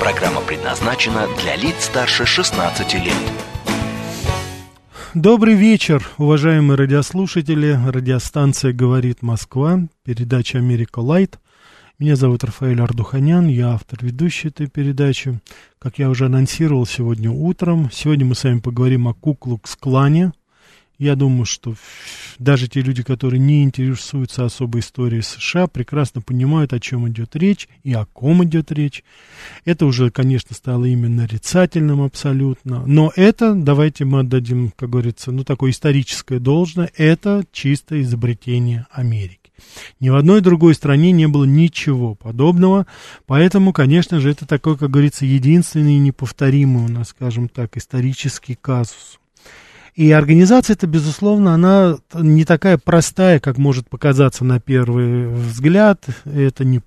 [0.00, 3.12] Программа предназначена для лиц старше 16 лет.
[5.12, 7.78] Добрый вечер, уважаемые радиослушатели.
[7.86, 11.38] Радиостанция «Говорит Москва», передача «Америка Light».
[11.98, 15.38] Меня зовут Рафаэль Ардуханян, я автор ведущей этой передачи.
[15.78, 20.32] Как я уже анонсировал сегодня утром, сегодня мы с вами поговорим о Куклукс-клане–
[21.00, 21.74] я думаю, что
[22.38, 27.68] даже те люди, которые не интересуются особой историей США, прекрасно понимают, о чем идет речь
[27.82, 29.02] и о ком идет речь.
[29.64, 32.84] Это уже, конечно, стало именно нарицательным абсолютно.
[32.86, 39.38] Но это, давайте мы отдадим, как говорится, ну, такое историческое должное, это чистое изобретение Америки.
[40.00, 42.86] Ни в одной другой стране не было ничего подобного,
[43.26, 48.54] поэтому, конечно же, это такой, как говорится, единственный и неповторимый у нас, скажем так, исторический
[48.54, 49.19] казус.
[49.94, 56.04] И организация это, безусловно, она не такая простая, как может показаться на первый взгляд.
[56.24, 56.80] Это не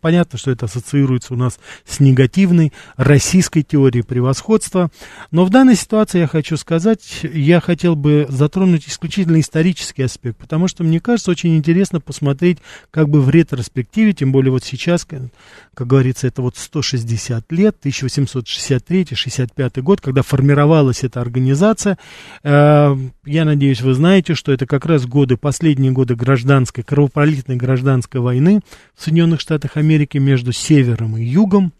[0.00, 4.90] Понятно, что это ассоциируется у нас с негативной российской теорией превосходства.
[5.30, 10.68] Но в данной ситуации я хочу сказать, я хотел бы затронуть исключительно исторический аспект, потому
[10.68, 12.58] что мне кажется очень интересно посмотреть
[12.90, 19.82] как бы в ретроспективе, тем более вот сейчас, как, говорится, это вот 160 лет, 1863-65
[19.82, 21.98] год, когда формировалась эта организация.
[22.42, 28.20] Э, я надеюсь, вы знаете, что это как раз годы, последние годы гражданской, кровопролитной гражданской
[28.20, 28.60] войны
[28.94, 31.72] в Соединенных Штатах Штатах Америки между севером и югом.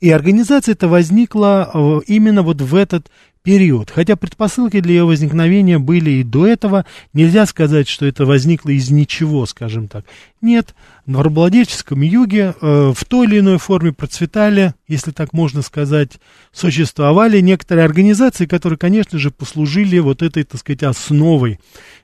[0.00, 3.10] И организация эта возникла э, именно вот в этот
[3.48, 3.90] период.
[3.90, 8.90] Хотя предпосылки для ее возникновения были и до этого, нельзя сказать, что это возникло из
[8.90, 10.04] ничего, скажем так.
[10.42, 10.74] Нет,
[11.06, 16.20] на рабовладельческом юге э, в той или иной форме процветали, если так можно сказать,
[16.52, 21.58] существовали некоторые организации, которые, конечно же, послужили вот этой, так сказать, основой,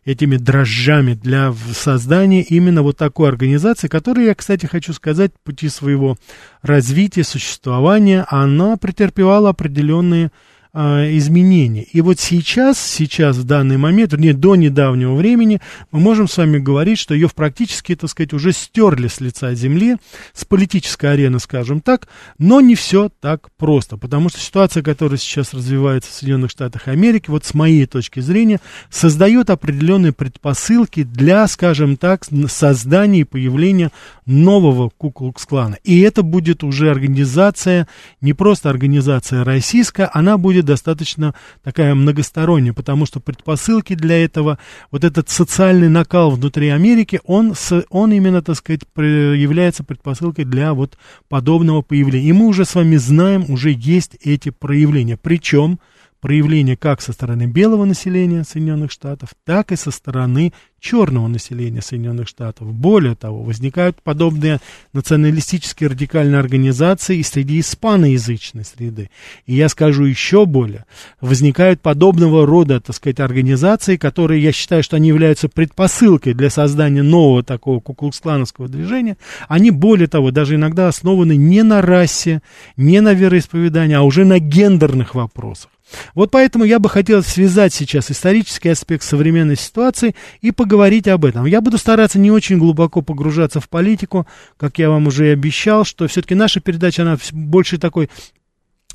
[0.06, 6.16] этими дрожжами для создания именно вот такой организации, которая, я, кстати, хочу сказать, пути своего
[6.62, 10.30] развития, существования, она претерпевала определенные
[10.76, 11.84] а, изменения.
[11.84, 15.60] И вот сейчас, сейчас, в данный момент, вернее, до недавнего времени,
[15.92, 19.98] мы можем с вами говорить, что ее практически, так сказать, уже стерли с лица земли,
[20.32, 22.08] с политической арены, скажем так,
[22.38, 27.30] но не все так просто, потому что ситуация, которая сейчас развивается в Соединенных Штатах Америки,
[27.30, 33.92] вот с моей точки зрения, создает определенные предпосылки для, скажем так, создания и появления
[34.26, 35.78] нового Куклукс-клана.
[35.84, 37.86] И это будет уже организация,
[38.20, 44.58] не просто организация российская, она будет достаточно такая многосторонняя, потому что предпосылки для этого,
[44.90, 47.54] вот этот социальный накал внутри Америки, он,
[47.90, 50.96] он именно, так сказать, является предпосылкой для вот
[51.28, 52.28] подобного появления.
[52.28, 55.16] И мы уже с вами знаем, уже есть эти проявления.
[55.16, 55.78] Причем
[56.24, 62.28] проявления как со стороны белого населения Соединенных Штатов, так и со стороны черного населения Соединенных
[62.28, 62.72] Штатов.
[62.72, 64.58] Более того, возникают подобные
[64.94, 69.10] националистические радикальные организации и среди испаноязычной среды.
[69.44, 70.86] И я скажу еще более,
[71.20, 77.02] возникают подобного рода, так сказать, организации, которые, я считаю, что они являются предпосылкой для создания
[77.02, 79.18] нового такого куклуксклановского движения.
[79.46, 82.40] Они, более того, даже иногда основаны не на расе,
[82.78, 85.68] не на вероисповедании, а уже на гендерных вопросах.
[86.14, 91.24] Вот поэтому я бы хотел связать сейчас исторический аспект современной ситуации и поговорить говорить об
[91.24, 91.46] этом.
[91.46, 95.84] Я буду стараться не очень глубоко погружаться в политику, как я вам уже и обещал,
[95.84, 98.10] что все-таки наша передача, она больше такой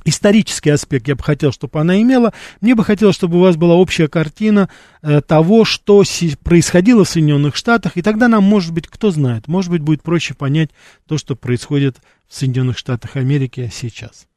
[0.05, 2.33] исторический аспект я бы хотел, чтобы она имела.
[2.61, 4.69] Мне бы хотелось, чтобы у вас была общая картина
[5.01, 9.47] э, того, что си- происходило в Соединенных Штатах, и тогда нам, может быть, кто знает,
[9.47, 10.69] может быть, будет проще понять
[11.07, 14.28] то, что происходит в Соединенных Штатах Америки сейчас.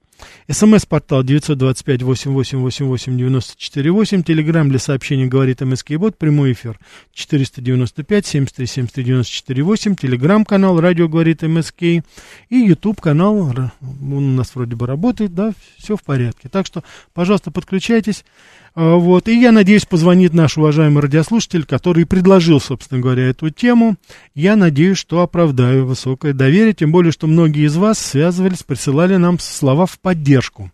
[0.49, 4.23] СМС-портал 925-8888-94-8.
[4.23, 6.19] Телеграмм для сообщений говорит МСК Бот.
[6.19, 6.79] Прямой эфир
[7.15, 9.97] 495-73-73-94-8.
[10.01, 11.83] Телеграмм-канал Радио говорит МСК.
[11.83, 12.03] И
[12.51, 13.71] YouTube-канал, он
[14.13, 16.49] у нас вроде бы работает, да, все в порядке.
[16.49, 18.25] Так что, пожалуйста, подключайтесь.
[18.75, 19.29] А, вот.
[19.29, 23.97] И я надеюсь, позвонит наш уважаемый радиослушатель, который предложил, собственно говоря, эту тему.
[24.35, 29.39] Я надеюсь, что оправдаю высокое доверие, тем более, что многие из вас связывались, присылали нам
[29.39, 30.71] слова в поддержку.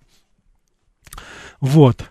[1.60, 2.04] Вот.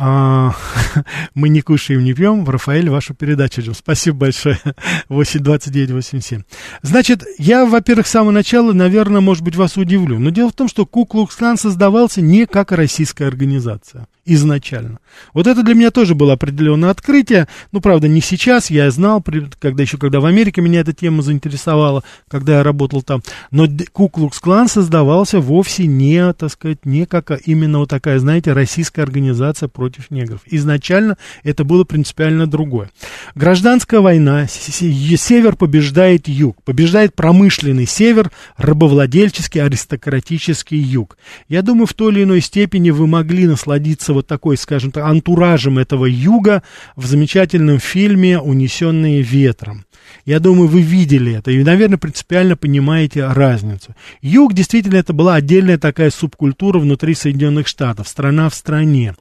[0.00, 0.54] А,
[1.34, 2.48] мы не кушаем, не пьем.
[2.48, 3.74] Рафаэль, вашу передачу ждем.
[3.74, 4.58] Спасибо большое.
[5.08, 6.42] 82987.
[6.80, 10.18] Значит, я, во-первых, с самого начала, наверное, может быть, вас удивлю.
[10.18, 15.00] Но дело в том, что Куклукс-клан создавался не как российская организация изначально.
[15.34, 17.48] Вот это для меня тоже было определенное открытие.
[17.72, 19.24] Ну, правда, не сейчас, я знал,
[19.58, 23.22] когда еще, когда в Америке меня эта тема заинтересовала, когда я работал там.
[23.50, 29.68] Но Куклукс-клан создавался вовсе не, так сказать, не как именно вот такая, знаете, российская организация
[29.68, 30.40] против негров.
[30.46, 32.90] Изначально это было принципиально другое.
[33.34, 41.16] Гражданская война, север побеждает юг, побеждает промышленный север, рабовладельческий, аристократический юг.
[41.48, 45.78] Я думаю, в той или иной степени вы могли насладиться вот такой, скажем так, антуражем
[45.78, 46.62] этого юга
[46.96, 49.84] в замечательном фильме «Унесенные ветром».
[50.24, 53.94] Я думаю, вы видели это и, наверное, принципиально понимаете разницу.
[54.20, 59.14] Юг действительно это была отдельная такая субкультура внутри Соединенных Штатов, страна в стране.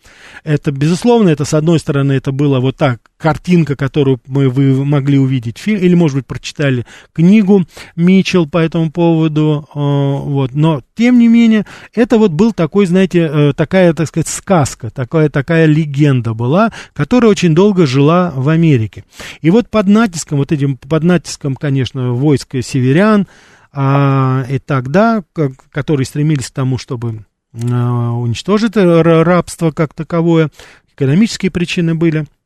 [0.43, 5.17] Это, безусловно, это, с одной стороны, это было вот так, картинка, которую мы, вы могли
[5.17, 11.19] увидеть фильм, или, может быть, прочитали книгу Митчелл по этому поводу, э, вот, но, тем
[11.19, 16.33] не менее, это вот был такой, знаете, э, такая, так сказать, сказка, такая, такая легенда
[16.33, 19.03] была, которая очень долго жила в Америке.
[19.41, 23.27] И вот под натиском, вот этим, под натиском, конечно, войск северян,
[23.71, 30.49] а, и тогда, как, которые стремились к тому, чтобы а, уничтожить рабство как таковое,
[30.95, 32.25] экономические причины были–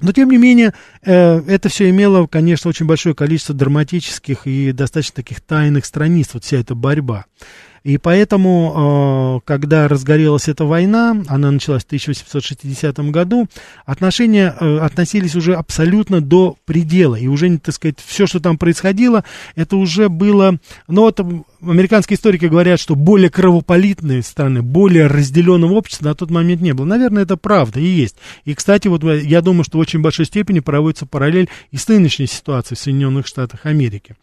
[0.00, 0.72] но, тем не менее,
[1.02, 6.44] э, это все имело, конечно, очень большое количество драматических и достаточно таких тайных страниц, вот
[6.44, 7.26] вся эта борьба.
[7.82, 13.48] И поэтому, э, когда разгорелась эта война, она началась в 1860 году,
[13.86, 17.16] отношения э, относились уже абсолютно до предела.
[17.16, 19.24] И уже, так сказать, все, что там происходило,
[19.54, 20.58] это уже было...
[20.88, 21.20] Ну, вот
[21.62, 26.84] американские историки говорят, что более кровополитные страны, более разделенного общества на тот момент не было.
[26.84, 28.16] Наверное, это правда и есть.
[28.44, 32.26] И, кстати, вот я думаю, что в очень большой степени проводится параллель и с нынешней
[32.26, 34.16] ситуацией в Соединенных Штатах Америки.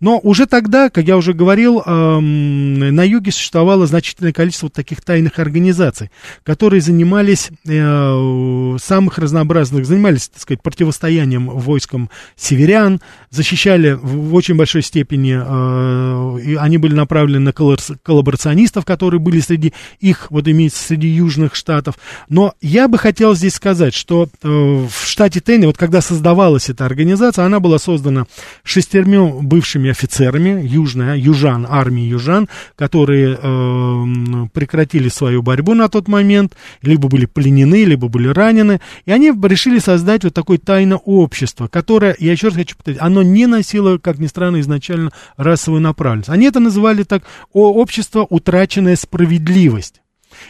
[0.00, 5.38] Но уже тогда, как я уже говорил, эм, на юге существовало значительное количество таких тайных
[5.38, 6.10] организаций,
[6.42, 14.56] которые занимались э, самых разнообразных, занимались, так сказать, противостоянием войскам северян, защищали в, в очень
[14.56, 20.82] большой степени, э, и они были направлены на коллаборационистов, которые были среди их, вот имеется
[20.84, 21.96] среди южных штатов.
[22.28, 26.84] Но я бы хотел здесь сказать, что э, в штате Тенни, вот когда создавалась эта
[26.84, 28.26] организация, она была создана
[28.62, 36.54] шестермя бывшими офицерами южная, южан, армии южан, которые э, прекратили свою борьбу на тот момент,
[36.82, 42.16] либо были пленены, либо были ранены, и они решили создать вот такое тайное общество, которое,
[42.18, 46.30] я еще раз хочу повторить, оно не носило, как ни странно, изначально расовую направленность.
[46.30, 50.00] Они это называли так общество «утраченная справедливость».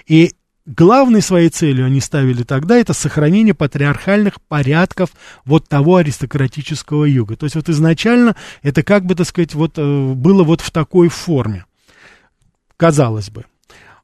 [0.07, 0.33] И
[0.67, 5.11] главной своей целью они ставили тогда это сохранение патриархальных порядков
[5.45, 7.37] вот того аристократического юга.
[7.37, 11.09] То есть вот изначально это как бы, так сказать, вот э, было вот в такой
[11.09, 11.67] форме,
[12.77, 13.45] казалось бы.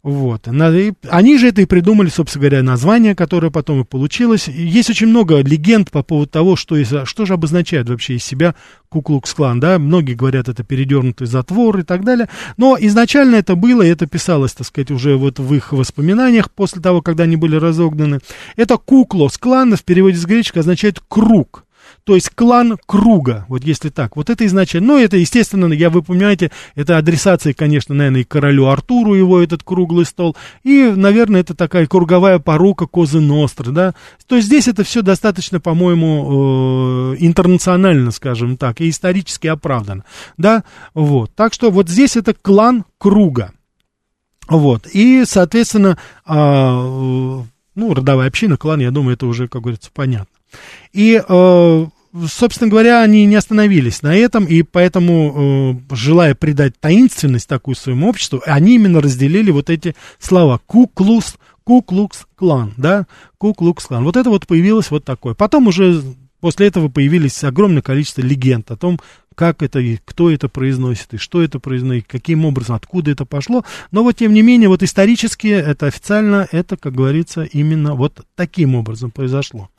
[0.03, 0.49] Вот.
[0.49, 4.49] Они же это и придумали, собственно говоря, название, которое потом и получилось.
[4.49, 8.55] Есть очень много легенд по поводу того, что, что же обозначает вообще из себя
[8.89, 13.89] Куклукс-клан, да, многие говорят, это передернутый затвор и так далее, но изначально это было, и
[13.89, 18.21] это писалось, так сказать, уже вот в их воспоминаниях после того, когда они были разогнаны.
[18.57, 21.67] Это Куклос-клан, в переводе с греческого означает «круг»,
[22.05, 24.17] то есть клан круга, вот если так.
[24.17, 28.67] Вот это изначально, ну, это, естественно, я, вы понимаете, это адресация, конечно, наверное, и королю
[28.67, 33.95] Артуру его этот круглый стол, и, наверное, это такая круговая порука Козы Ностры, да.
[34.27, 40.05] То есть здесь это все достаточно, по-моему, э, интернационально, скажем так, и исторически оправдано,
[40.37, 41.35] да, вот.
[41.35, 43.53] Так что вот здесь это клан круга.
[44.49, 45.97] Вот, и, соответственно,
[46.27, 50.40] э, ну, родовая община, клан, я думаю, это уже, как говорится, понятно.
[50.93, 51.87] И, э,
[52.29, 58.09] собственно говоря, они не остановились на этом, и поэтому, э, желая придать таинственность такую своему
[58.09, 63.07] обществу, они именно разделили вот эти слова «куклус», «куклукс-клан», да,
[63.39, 64.05] «куклукс-клан».
[64.05, 65.35] Вот это вот появилось вот такое.
[65.35, 66.03] Потом уже
[66.41, 68.99] после этого появились огромное количество легенд о том,
[69.35, 73.65] как это и кто это произносит, и что это произносит, каким образом, откуда это пошло.
[73.91, 78.75] Но вот, тем не менее, вот исторически это официально, это, как говорится, именно вот таким
[78.75, 79.71] образом произошло.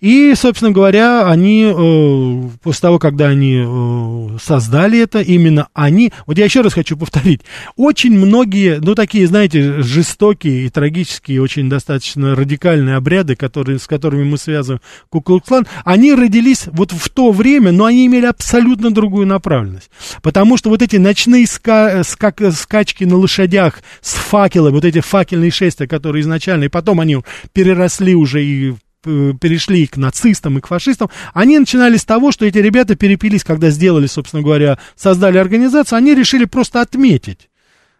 [0.00, 6.38] И, собственно говоря, они, э, после того, когда они э, создали это, именно они, вот
[6.38, 7.42] я еще раз хочу повторить,
[7.76, 14.24] очень многие, ну, такие, знаете, жестокие и трагические, очень достаточно радикальные обряды, которые, с которыми
[14.24, 14.80] мы связываем
[15.10, 19.90] Куклукс-клан, они родились вот в то время, но они имели абсолютно другую направленность.
[20.22, 25.50] Потому что вот эти ночные ска скак скачки на лошадях с факелами, вот эти факельные
[25.50, 27.18] шествия, которые изначально, и потом они
[27.52, 32.58] переросли уже и перешли к нацистам и к фашистам, они начинали с того, что эти
[32.58, 37.48] ребята перепились, когда сделали, собственно говоря, создали организацию, они решили просто отметить.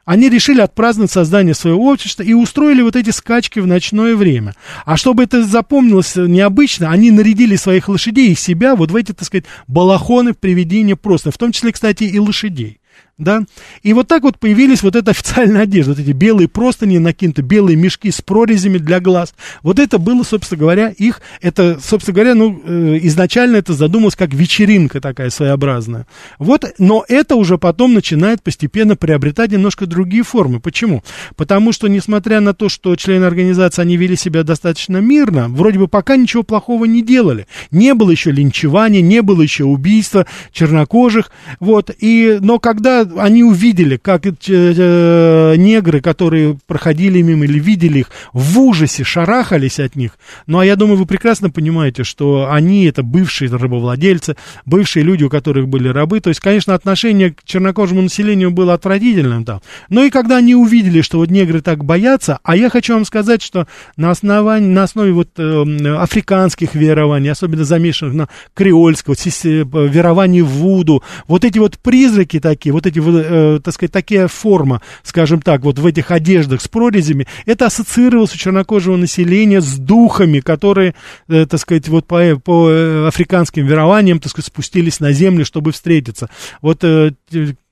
[0.05, 4.55] Они решили отпраздновать создание своего общества и устроили вот эти скачки в ночное время.
[4.85, 9.27] А чтобы это запомнилось необычно, они нарядили своих лошадей и себя вот в эти, так
[9.27, 12.80] сказать, балахоны приведения просто, в том числе, кстати, и лошадей
[13.21, 13.43] да,
[13.83, 17.77] и вот так вот появились вот эта официальная одежда, вот эти белые простыни накинуты, белые
[17.77, 22.61] мешки с прорезями для глаз, вот это было, собственно говоря, их, это, собственно говоря, ну,
[22.65, 26.07] э, изначально это задумалось как вечеринка такая своеобразная,
[26.39, 31.05] вот, но это уже потом начинает постепенно приобретать немножко другие формы, почему?
[31.37, 35.89] Потому что, несмотря на то, что члены организации, они вели себя достаточно мирно, вроде бы
[35.89, 41.91] пока ничего плохого не делали, не было еще линчевания, не было еще убийства чернокожих, вот,
[41.99, 48.11] и, но когда они увидели, как э, э, негры, которые проходили мимо или видели их,
[48.33, 50.19] в ужасе шарахались от них.
[50.47, 55.31] Ну, а я думаю, вы прекрасно понимаете, что они это бывшие рабовладельцы, бывшие люди, у
[55.31, 56.21] которых были рабы.
[56.21, 59.61] То есть, конечно, отношение к чернокожему населению было отвратительным там.
[59.89, 63.43] Но и когда они увидели, что вот негры так боятся, а я хочу вам сказать,
[63.43, 70.43] что на основании, на основе вот э, африканских верований, особенно замешанных на креольского, э, верований
[70.43, 75.43] в Вуду, вот эти вот призраки такие, вот эти э, так сказать, такая форма, скажем
[75.43, 80.95] так, вот в этих одеждах с прорезями, это ассоциировалось у чернокожего населения с духами, которые,
[81.29, 85.73] э, так сказать, вот по, по э, африканским верованиям, так сказать, спустились на землю, чтобы
[85.73, 86.29] встретиться.
[86.63, 87.13] Вот э,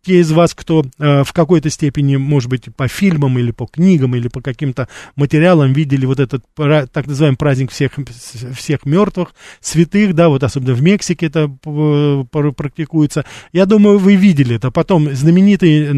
[0.08, 4.16] те из вас, кто э, в какой-то степени, может быть, по фильмам или по книгам
[4.16, 7.92] или по каким-то материалам видели вот этот так называемый праздник всех,
[8.56, 11.48] всех мертвых, святых, да, вот особенно в Мексике это
[12.30, 13.26] практикуется.
[13.52, 14.70] Я думаю, вы видели это.
[14.70, 15.92] Потом знаменитый э,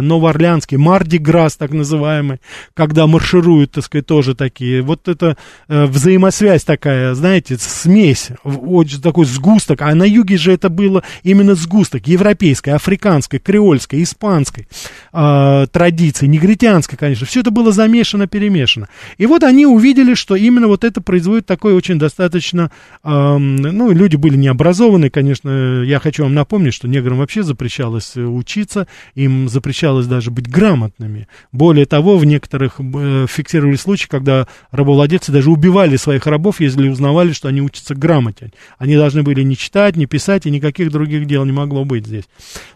[0.00, 2.38] новоорлеанский Марди Грас, так называемый,
[2.74, 4.82] когда маршируют, так сказать, тоже такие.
[4.82, 9.82] Вот это э, взаимосвязь такая, знаете, смесь, очень такой сгусток.
[9.82, 14.68] А на юге же это было именно сгусток, европейской, африканской, креольской, испанской
[15.12, 18.88] э, традиции, негритянской, конечно, все это было замешано, перемешано.
[19.16, 22.70] И вот они увидели, что именно вот это производит такой очень достаточно,
[23.02, 28.22] э, ну, люди были необразованные, конечно, я хочу вам напомнить, что неграм вообще запрещалось э,
[28.22, 31.28] учиться, им запрещалось даже быть грамотными.
[31.52, 37.32] Более того, в некоторых э, фиксировали случаи, когда рабовладельцы даже убивали своих рабов, если узнавали,
[37.32, 38.52] что они учатся грамоте.
[38.78, 42.24] Они должны были не читать, не писать, и никаких других дел не могло быть здесь.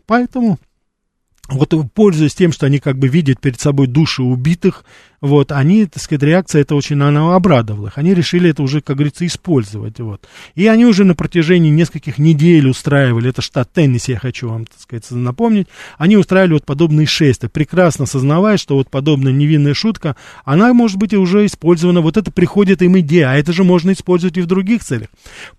[0.06, 0.58] Поэтому
[1.50, 4.84] вот пользуясь тем, что они как бы видят перед собой души убитых,
[5.20, 7.98] вот, они, так сказать, реакция это очень, она обрадовала их.
[7.98, 10.26] Они решили это уже, как говорится, использовать, вот.
[10.54, 14.80] И они уже на протяжении нескольких недель устраивали, это штат Теннесси, я хочу вам, так
[14.80, 20.72] сказать, напомнить, они устраивали вот подобные шествия, прекрасно сознавая, что вот подобная невинная шутка, она,
[20.72, 24.40] может быть, уже использована, вот это приходит им идея, а это же можно использовать и
[24.40, 25.08] в других целях.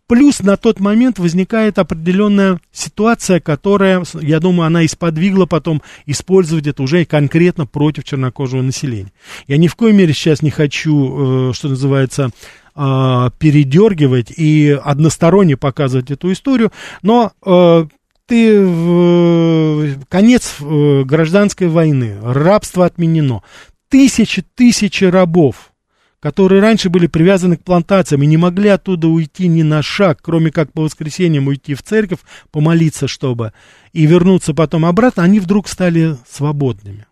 [0.07, 6.67] Плюс на тот момент возникает определенная ситуация, которая, я думаю, она и сподвигла потом использовать
[6.67, 9.11] это уже конкретно против чернокожего населения.
[9.51, 12.29] Я ни в коей мере сейчас не хочу, э, что называется,
[12.73, 17.85] э, передергивать и односторонне показывать эту историю, но э,
[18.27, 23.41] ты в конец гражданской войны, рабство отменено,
[23.89, 25.73] тысячи тысячи рабов,
[26.21, 30.51] которые раньше были привязаны к плантациям и не могли оттуда уйти ни на шаг, кроме
[30.51, 32.19] как по воскресеньям уйти в церковь,
[32.51, 33.51] помолиться, чтобы,
[33.91, 37.05] и вернуться потом обратно, они вдруг стали свободными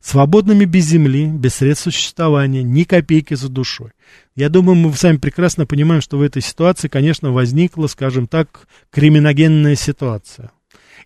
[0.00, 3.90] свободными без земли, без средств существования, ни копейки за душой.
[4.36, 9.74] Я думаю, мы сами прекрасно понимаем, что в этой ситуации, конечно, возникла, скажем так, криминогенная
[9.74, 10.50] ситуация.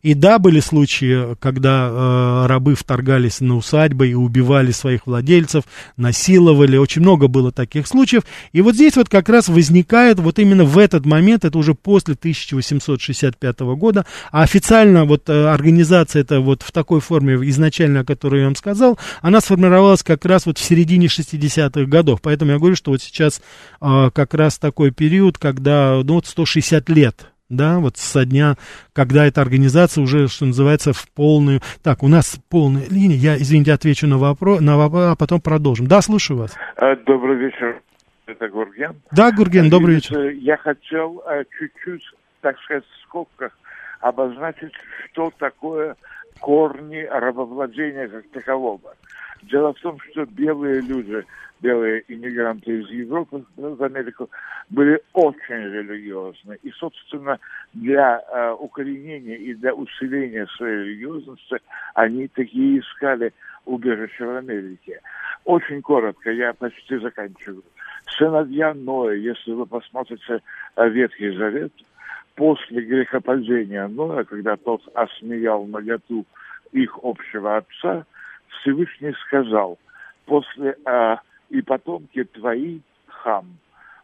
[0.03, 5.63] И да, были случаи, когда э, рабы вторгались на усадьбы и убивали своих владельцев,
[5.97, 6.77] насиловали.
[6.77, 8.25] Очень много было таких случаев.
[8.51, 12.15] И вот здесь вот как раз возникает вот именно в этот момент, это уже после
[12.15, 18.41] 1865 года, а официально вот э, организация это вот в такой форме изначально, о которой
[18.41, 22.21] я вам сказал, она сформировалась как раз вот в середине 60-х годов.
[22.23, 23.41] Поэтому я говорю, что вот сейчас
[23.81, 28.57] э, как раз такой период, когда ну, вот 160 лет да, вот со дня,
[28.93, 31.61] когда эта организация уже, что называется, в полную...
[31.83, 35.87] Так, у нас полная линия, я, извините, отвечу на вопрос, на вопрос, а потом продолжим.
[35.87, 36.57] Да, слушаю вас.
[36.77, 37.81] А, добрый вечер.
[38.27, 38.95] Это Гурген.
[39.11, 40.29] Да, Гурген, добрый вечер.
[40.31, 42.03] Я хотел э, чуть-чуть,
[42.41, 43.53] так сказать, в скобках
[44.01, 44.73] обозначить,
[45.13, 45.97] что такое
[46.41, 48.95] корни рабовладения как такового.
[49.43, 51.25] Дело в том, что белые люди,
[51.63, 54.29] белые иммигранты из Европы в Америку
[54.69, 56.59] были очень религиозны.
[56.63, 57.39] И, собственно,
[57.73, 61.59] для э, укоренения и для усиления своей религиозности
[61.95, 63.33] они такие искали
[63.65, 65.01] убежище в Америке.
[65.45, 67.63] Очень коротко, я почти заканчиваю.
[68.19, 70.41] Сыновья Ноя, если вы посмотрите
[70.77, 71.73] э, Ветхий Завет,
[72.35, 76.27] после грехопадения Ноя, когда тот осмеял наготу
[76.73, 78.05] их общего отца,
[78.49, 79.79] Всевышний сказал,
[80.27, 81.21] после а,
[81.53, 83.59] и потомки твои, хам,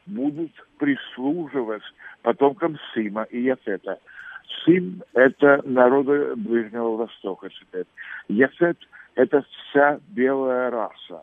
[0.07, 1.83] будут прислуживать
[2.23, 3.99] потомкам Сима и Яфета.
[4.65, 7.87] Сим– это народы Ближнего Востока теперь.
[8.29, 8.77] Яфет–
[9.15, 11.23] это вся белая раса.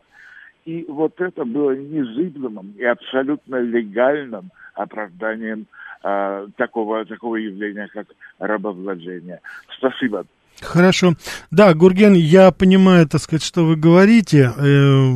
[0.64, 5.66] И вот это было незыблемым и абсолютно легальным оправданием
[6.02, 8.08] э, такого, такого явления, как
[8.40, 9.40] рабовладение.
[9.78, 10.26] Спасибо.
[10.60, 11.14] Хорошо.
[11.50, 15.12] Да, Гурген, я понимаю, так сказать, что вы говорите, э,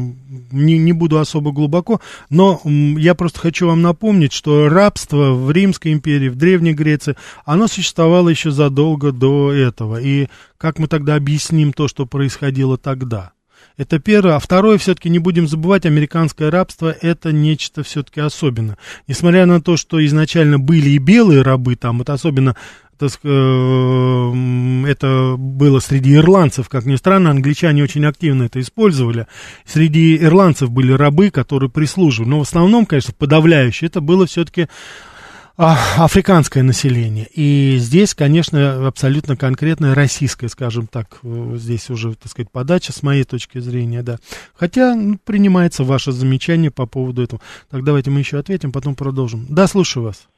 [0.53, 5.93] не, не буду особо глубоко, но я просто хочу вам напомнить, что рабство в Римской
[5.93, 7.17] империи, в Древней Греции,
[7.47, 10.01] оно существовало еще задолго до этого.
[10.01, 10.29] И
[10.59, 13.33] как мы тогда объясним то, что происходило тогда?
[13.77, 14.37] Это первое.
[14.37, 18.77] А второе, все-таки не будем забывать, американское рабство это нечто все-таки особенное.
[19.07, 22.57] Несмотря на то, что изначально были и белые рабы, там, вот особенно
[23.07, 29.27] э, это было среди ирландцев, как ни странно, англичане очень активно это использовали.
[29.65, 32.31] Среди ирландцев были рабы, которые прислуживали.
[32.31, 34.69] Но в основном, конечно, подавляющее, это было все-таки
[35.63, 37.27] а, африканское население.
[37.35, 43.03] И здесь, конечно, абсолютно конкретная российская, скажем так, э, здесь уже, так сказать, подача с
[43.03, 44.17] моей точки зрения, да.
[44.55, 47.43] Хотя ну, принимается ваше замечание по поводу этого.
[47.69, 49.45] Так, давайте мы еще ответим, потом продолжим.
[49.51, 50.29] Да, слушаю вас.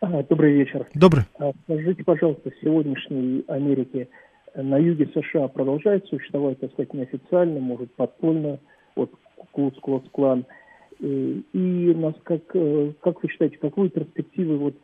[0.00, 0.86] Добрый вечер.
[0.94, 1.24] Добрый.
[1.38, 4.08] А, скажите, пожалуйста, в сегодняшней Америке
[4.54, 8.58] на юге США продолжает существовать, так сказать, неофициально, может, подпольно,
[8.94, 9.10] вот
[9.52, 10.44] Клуц-Клоц-Клан.
[10.98, 14.74] И, и нас как, э, как вы считаете, какую перспективы вот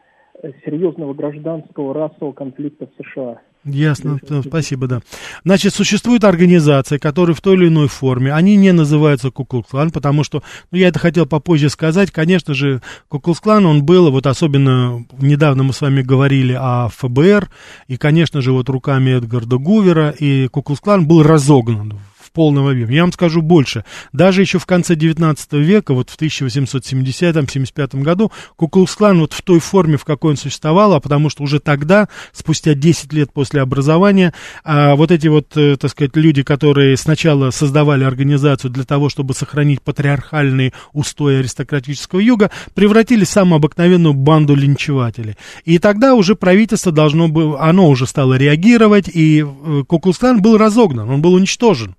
[0.43, 3.41] э, серьезного гражданского расового конфликта в США?
[3.65, 5.03] Ясно, спасибо, да.
[5.45, 10.43] Значит, существует организация, которые в той или иной форме, они не называются Куклукс-клан, потому что,
[10.73, 15.73] ну, я это хотел попозже сказать, конечно же, Куклукс-клан, он был, вот особенно недавно мы
[15.73, 17.51] с вами говорили о ФБР,
[17.87, 22.01] и, конечно же, вот руками Эдгарда Гувера, и Куклукс-клан был разогнан
[22.33, 22.97] полном объеме.
[22.97, 23.85] Я вам скажу больше.
[24.13, 29.97] Даже еще в конце 19 века, вот в 1870-75 году, Куклукс-клан вот в той форме,
[29.97, 34.33] в какой он существовал, а потому что уже тогда, спустя 10 лет после образования,
[34.65, 39.35] а, вот эти вот, э, так сказать, люди, которые сначала создавали организацию для того, чтобы
[39.35, 45.37] сохранить патриархальные устои аристократического юга, превратились в самую обыкновенную банду линчевателей.
[45.65, 51.09] И тогда уже правительство должно было, оно уже стало реагировать, и э, Куклукс-клан был разогнан,
[51.09, 51.95] он был уничтожен.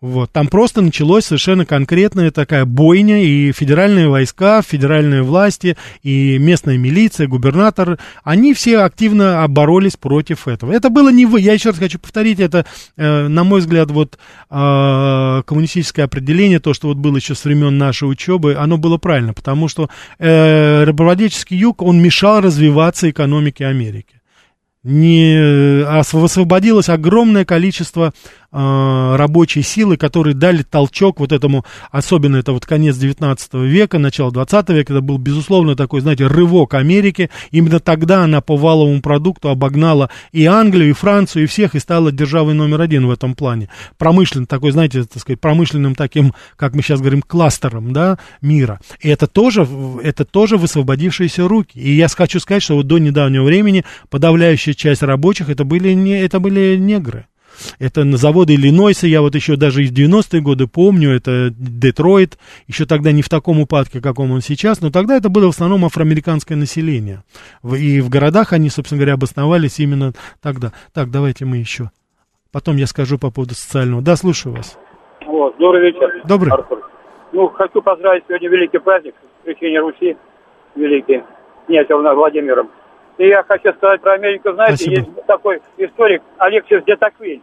[0.00, 6.78] Вот, там просто началась совершенно конкретная такая бойня, и федеральные войска, федеральные власти, и местная
[6.78, 10.70] милиция, губернатор, они все активно боролись против этого.
[10.70, 12.64] Это было не вы, я еще раз хочу повторить, это,
[12.96, 17.76] э, на мой взгляд, вот э, коммунистическое определение, то, что вот было еще с времен
[17.76, 24.18] нашей учебы, оно было правильно, потому что э, рабовладельческий юг, он мешал развиваться экономике Америки.
[24.84, 28.14] Не э, освободилось огромное количество
[28.52, 34.32] э, рабочей силы, которые дали толчок вот этому, особенно это вот конец 19 века, начало
[34.32, 37.30] 20 века, это был, безусловно, такой, знаете, рывок Америки.
[37.50, 42.12] Именно тогда она по валовому продукту обогнала и Англию, и Францию, и всех, и стала
[42.12, 43.68] державой номер один в этом плане.
[43.96, 48.80] Промышленно, такой, знаете, так сказать, промышленным таким, как мы сейчас говорим, кластером, да, мира.
[49.00, 49.66] И это тоже,
[50.02, 51.78] это тоже высвободившиеся руки.
[51.78, 56.20] И я хочу сказать, что вот до недавнего времени подавляющая часть рабочих это были, не,
[56.20, 57.26] это были негры.
[57.78, 62.86] Это на заводы Иллинойса, я вот еще даже из 90-е годы помню, это Детройт, еще
[62.86, 66.56] тогда не в таком упадке, каком он сейчас, но тогда это было в основном афроамериканское
[66.56, 67.22] население.
[67.64, 70.72] И в городах они, собственно говоря, обосновались именно тогда.
[70.92, 71.90] Так, давайте мы еще.
[72.52, 74.02] Потом я скажу по поводу социального.
[74.02, 74.78] Да, слушаю вас.
[75.26, 76.22] Вот, добрый вечер.
[76.24, 76.52] Добрый.
[76.52, 76.88] Артур.
[77.32, 80.16] Ну, хочу поздравить сегодня великий праздник, крещение Руси,
[80.74, 81.22] великий,
[81.66, 82.70] князем Владимиром.
[83.18, 84.52] И я хочу сказать про Америку.
[84.52, 84.96] Знаете, Спасибо.
[84.96, 87.42] есть такой историк Алексис Детаквиль.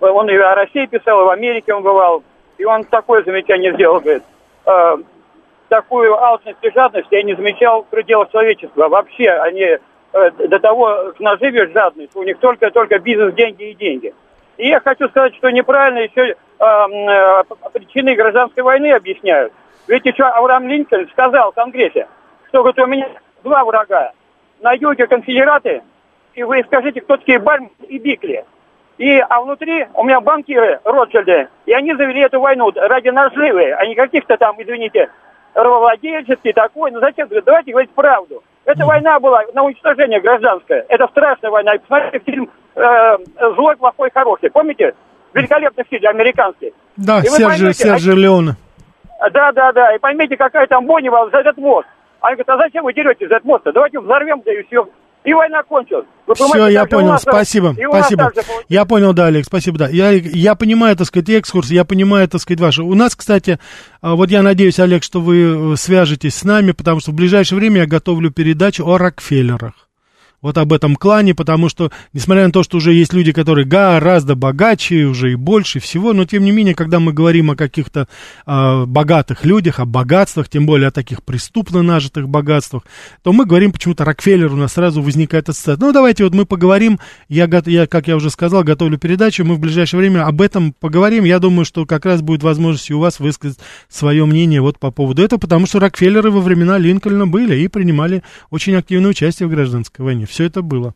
[0.00, 2.24] Он и о России писал, и в Америке он бывал.
[2.58, 4.22] И он такое замечание сделал, говорит,
[4.66, 4.96] э,
[5.68, 8.88] такую алчность и жадность я не замечал в пределах человечества.
[8.88, 9.78] Вообще они э,
[10.48, 14.14] до того к наживе жадность, у них только-только бизнес, деньги и деньги.
[14.56, 19.52] И я хочу сказать, что неправильно еще э, э, причины гражданской войны объясняют.
[19.88, 22.06] Ведь еще Авраам Линкольн сказал в Конгрессе,
[22.48, 23.08] что говорит, у меня
[23.42, 24.12] два врага.
[24.62, 25.82] На юге конфедераты,
[26.34, 28.44] и вы скажите, кто такие Бальм и Бикли.
[28.96, 33.84] И, а внутри у меня банкиры Ротшильды, и они завели эту войну ради наживы, а
[33.84, 35.10] не каких-то там, извините,
[35.54, 36.92] рабовладельческий такой.
[36.92, 37.28] Ну зачем?
[37.44, 38.42] Давайте говорить правду.
[38.64, 40.86] Эта война была на уничтожение гражданское.
[40.88, 41.74] Это страшная война.
[41.74, 43.18] И посмотрите фильм э,
[43.56, 44.50] «Злой, плохой, хороший».
[44.50, 44.94] Помните?
[45.34, 46.72] Великолепный фильм американский.
[46.96, 48.56] Да, Сержи, Сержи Леона.
[49.32, 49.96] Да, да, да.
[49.96, 51.88] И поймите, какая там бойня за этот мост.
[52.22, 53.64] Они говорят, а зачем вы деретесь за этот мост?
[53.64, 54.88] Давайте взорвем, да и все.
[55.24, 56.06] И война кончилась.
[56.26, 58.32] Вы Все, я понял, спасибо, спасибо.
[58.68, 59.88] Я понял, да, Олег, спасибо, да.
[59.88, 62.82] Я, я понимаю, так сказать, экскурс, я понимаю, так сказать, ваше.
[62.82, 63.58] У нас, кстати,
[64.00, 67.58] а, вот я надеюсь, Олег, что вы э, свяжетесь с нами, потому что в ближайшее
[67.58, 69.74] время я готовлю передачу о Рокфеллерах
[70.42, 74.34] вот об этом клане, потому что, несмотря на то, что уже есть люди, которые гораздо
[74.34, 78.08] богаче, уже и больше всего, но тем не менее, когда мы говорим о каких-то
[78.46, 82.82] э, богатых людях, о богатствах, тем более о таких преступно нажитых богатствах,
[83.22, 85.80] то мы говорим почему-то Рокфеллер, у нас сразу возникает ассоциация.
[85.80, 89.60] Ну, давайте вот мы поговорим, я, я, как я уже сказал, готовлю передачу, мы в
[89.60, 91.24] ближайшее время об этом поговорим.
[91.24, 95.22] Я думаю, что как раз будет возможность у вас высказать свое мнение вот по поводу
[95.22, 100.04] этого, потому что Рокфеллеры во времена Линкольна были и принимали очень активное участие в гражданской
[100.04, 100.94] войне все это было.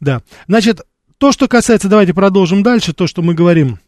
[0.00, 0.22] Да.
[0.48, 0.80] Значит,
[1.18, 3.78] то, что касается, давайте продолжим дальше, то, что мы говорим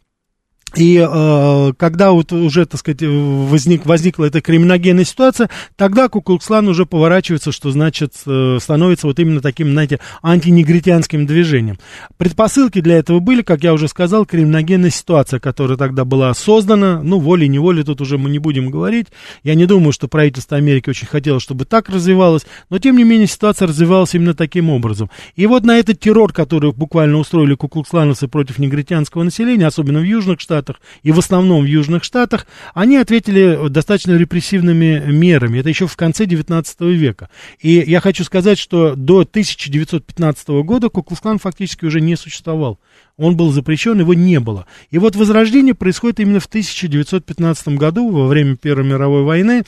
[0.75, 6.85] и э, когда вот уже, так сказать, возник, возникла эта криминогенная ситуация, тогда Куклукслан уже
[6.85, 11.77] поворачивается, что значит э, становится вот именно таким, знаете, антинегритянским движением.
[12.17, 17.19] Предпосылки для этого были, как я уже сказал, криминогенная ситуация, которая тогда была создана, ну,
[17.19, 19.07] волей-неволей тут уже мы не будем говорить.
[19.43, 23.27] Я не думаю, что правительство Америки очень хотело, чтобы так развивалось, но тем не менее
[23.27, 25.11] ситуация развивалась именно таким образом.
[25.35, 30.39] И вот на этот террор, который буквально устроили куклукслановцы против негритянского населения, особенно в южных
[30.39, 35.59] штатах, Штатах и в основном в Южных Штатах, они ответили достаточно репрессивными мерами.
[35.59, 37.29] Это еще в конце 19 века.
[37.59, 42.79] И я хочу сказать, что до 1915 года Куклус-клан фактически уже не существовал.
[43.17, 44.65] Он был запрещен, его не было.
[44.89, 49.63] И вот возрождение происходит именно в 1915 году, во время Первой мировой войны.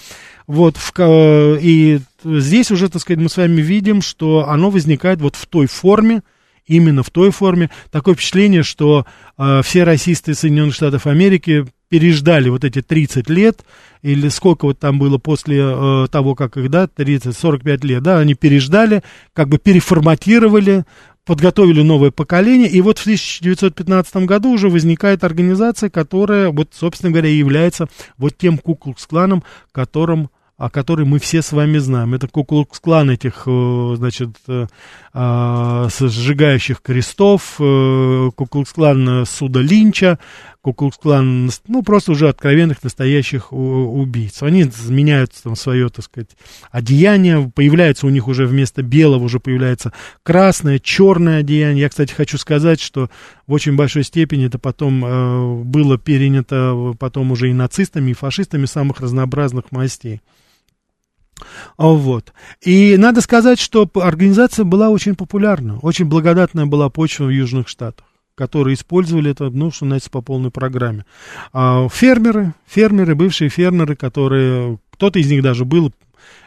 [0.48, 5.36] Вот, в, и здесь уже, так сказать, мы с вами видим, что оно возникает вот
[5.36, 6.22] в той форме,
[6.68, 7.70] именно в той форме.
[7.92, 9.06] Такое впечатление, что
[9.38, 13.64] э, все расисты Соединенных Штатов Америки переждали вот эти 30 лет,
[14.02, 18.34] или сколько вот там было после э, того, как их, да, 30-45 лет, да, они
[18.34, 20.86] переждали, как бы переформатировали,
[21.26, 27.30] подготовили новое поколение, и вот в 1915 году уже возникает организация, которая, вот, собственно говоря,
[27.30, 32.14] является вот тем Куклукс-кланом, которым о которой мы все с вами знаем.
[32.14, 34.68] Это Куклукс-клан этих, э, значит, э,
[35.14, 40.18] а, сжигающих крестов, э, Куклукс-клан суда Линча,
[40.62, 44.42] Куклукс-клан, ну, просто уже откровенных настоящих убийц.
[44.44, 46.30] Они меняют там свое, так сказать,
[46.72, 49.92] одеяние, появляется у них уже вместо белого уже появляется
[50.24, 51.82] красное, черное одеяние.
[51.82, 53.10] Я, кстати, хочу сказать, что
[53.46, 59.02] в очень большой степени это потом было перенято потом уже и нацистами, и фашистами самых
[59.02, 60.22] разнообразных мастей.
[61.78, 62.34] А вот.
[62.62, 68.06] И надо сказать, что организация была очень популярна, очень благодатная была почва в Южных Штатах
[68.38, 71.06] которые использовали это, ну, что называется, по полной программе.
[71.54, 75.94] А фермеры, фермеры, бывшие фермеры, которые, кто-то из них даже был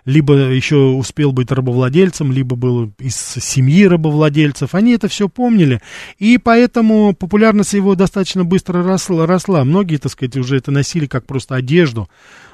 [0.05, 4.75] либо еще успел быть рабовладельцем, либо был из семьи рабовладельцев.
[4.75, 5.81] Они это все помнили,
[6.19, 9.27] и поэтому популярность его достаточно быстро росла.
[9.27, 9.65] росла.
[9.65, 12.09] Многие, так сказать, уже это носили как просто одежду.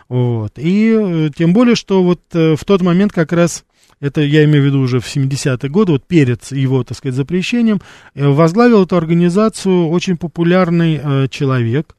[0.09, 0.53] Вот.
[0.57, 3.65] И э, тем более, что вот э, в тот момент как раз,
[4.01, 7.81] это я имею в виду уже в 70-е годы, вот перед его, так сказать, запрещением,
[8.15, 11.95] э, возглавил эту организацию очень популярный человек,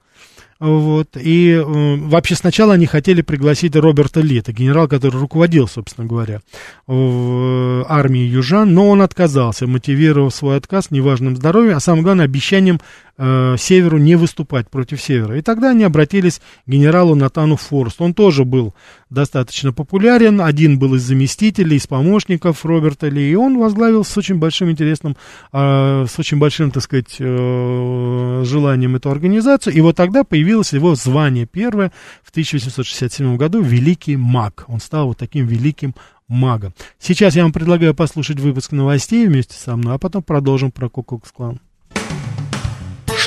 [0.58, 6.08] вот, и э, вообще сначала они хотели пригласить Роберта Ли, это генерал, который руководил, собственно
[6.08, 6.40] говоря,
[6.88, 12.80] в армии южан, но он отказался, мотивировав свой отказ неважным здоровьем, а самое главное, обещанием
[13.18, 15.38] э, Северу не выступать против Севера.
[15.38, 18.02] И тогда они обратились к генералу Натану Форст.
[18.02, 18.74] Он тоже был
[19.10, 24.36] достаточно популярен, один был из заместителей, из помощников Роберта Ли, и он возглавил с очень
[24.36, 25.16] большим интересным,
[25.54, 29.74] э, с очень большим, так сказать, э, желанием эту организацию.
[29.74, 31.92] И вот тогда появилось его звание первое
[32.24, 34.66] в 1867 году «Великий маг».
[34.68, 35.96] Он стал вот таким великим
[36.28, 36.74] магом.
[37.00, 41.60] Сейчас я вам предлагаю послушать выпуск новостей вместе со мной, а потом продолжим про Куклукс-клан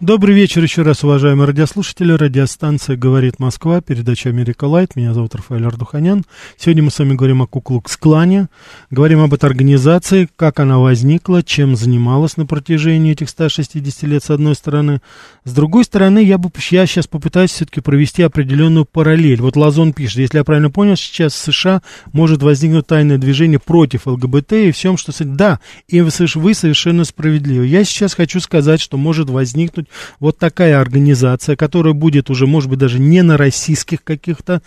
[0.00, 2.12] Добрый вечер еще раз, уважаемые радиослушатели.
[2.12, 4.94] Радиостанция «Говорит Москва», передача «Америка Light».
[4.94, 6.22] Меня зовут Рафаэль Ардуханян.
[6.58, 8.48] Сегодня мы с вами говорим о Куклукс-клане,
[8.90, 14.28] говорим об этой организации, как она возникла, чем занималась на протяжении этих 160 лет, с
[14.28, 15.00] одной стороны.
[15.44, 19.40] С другой стороны, я, бы, я сейчас попытаюсь все-таки провести определенную параллель.
[19.40, 21.80] Вот Лазон пишет, если я правильно понял, сейчас в США
[22.12, 25.12] может возникнуть тайное движение против ЛГБТ и всем, что...
[25.24, 27.66] Да, и вы совершенно справедливы.
[27.66, 32.70] Я сейчас хочу сказать, что может возникнуть быть вот такая организация, которая будет уже, может
[32.70, 34.62] быть, даже не на российских каких-то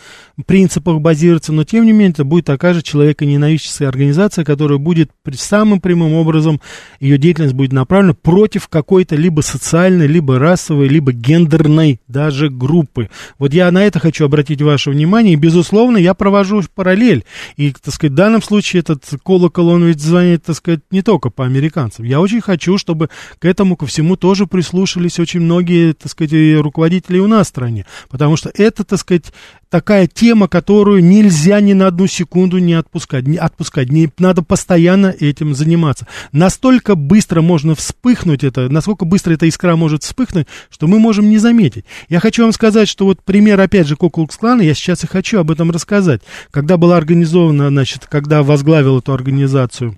[0.45, 5.82] принципах базироваться, но тем не менее это будет такая же человеконенавидческая организация, которая будет самым
[5.82, 6.62] прямым образом,
[6.99, 13.10] ее деятельность будет направлена против какой-то либо социальной, либо расовой, либо гендерной даже группы.
[13.38, 17.23] Вот я на это хочу обратить ваше внимание, и, безусловно, я провожу параллель.
[17.58, 21.29] И, так сказать, в данном случае этот колокол, он ведь звонит, так сказать, не только
[21.29, 22.05] по американцам.
[22.05, 26.62] Я очень хочу, чтобы к этому, ко всему тоже прислушались задумались очень многие, так сказать,
[26.62, 29.34] руководители у нас в стране, потому что это, так сказать,
[29.69, 35.13] такая тема, которую нельзя ни на одну секунду не отпускать, не отпускать, не, надо постоянно
[35.19, 36.08] этим заниматься.
[36.32, 41.38] Настолько быстро можно вспыхнуть это, насколько быстро эта искра может вспыхнуть, что мы можем не
[41.38, 41.86] заметить.
[42.10, 45.52] Я хочу вам сказать, что вот пример, опять же, Куклукс-клана, я сейчас и хочу об
[45.52, 46.22] этом рассказать.
[46.52, 49.98] Когда была организована, значит, когда возглавил эту организацию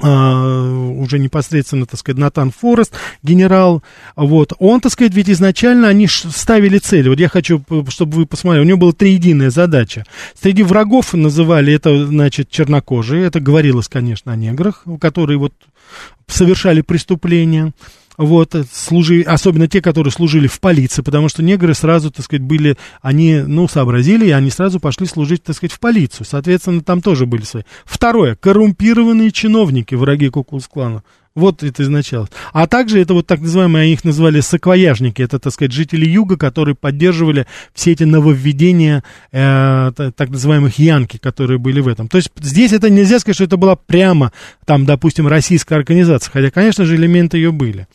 [0.00, 3.82] уже непосредственно, так сказать, Натан Форест, генерал,
[4.16, 8.64] вот, он, так сказать, ведь изначально они ставили цели, вот я хочу, чтобы вы посмотрели,
[8.64, 10.04] у него была триединая задача,
[10.40, 15.52] среди врагов называли это, значит, чернокожие, это говорилось, конечно, о неграх, которые вот
[16.26, 17.72] совершали преступления,
[18.18, 22.76] вот, служи, особенно те, которые служили в полиции, потому что негры сразу, так сказать, были,
[23.00, 26.26] они, ну, сообразили, и они сразу пошли служить, так сказать, в полицию.
[26.28, 27.62] Соответственно, там тоже были свои.
[27.84, 31.04] Второе, коррумпированные чиновники, враги Куклус-клана.
[31.38, 32.30] Вот это изначалось.
[32.52, 36.74] А также это вот так называемые, их называли саквояжники, это, так сказать, жители юга, которые
[36.74, 42.08] поддерживали все эти нововведения э, так называемых янки, которые были в этом.
[42.08, 44.32] То есть здесь это нельзя сказать, что это была прямо,
[44.64, 47.86] там, допустим, российская организация, хотя, конечно же, элементы ее были.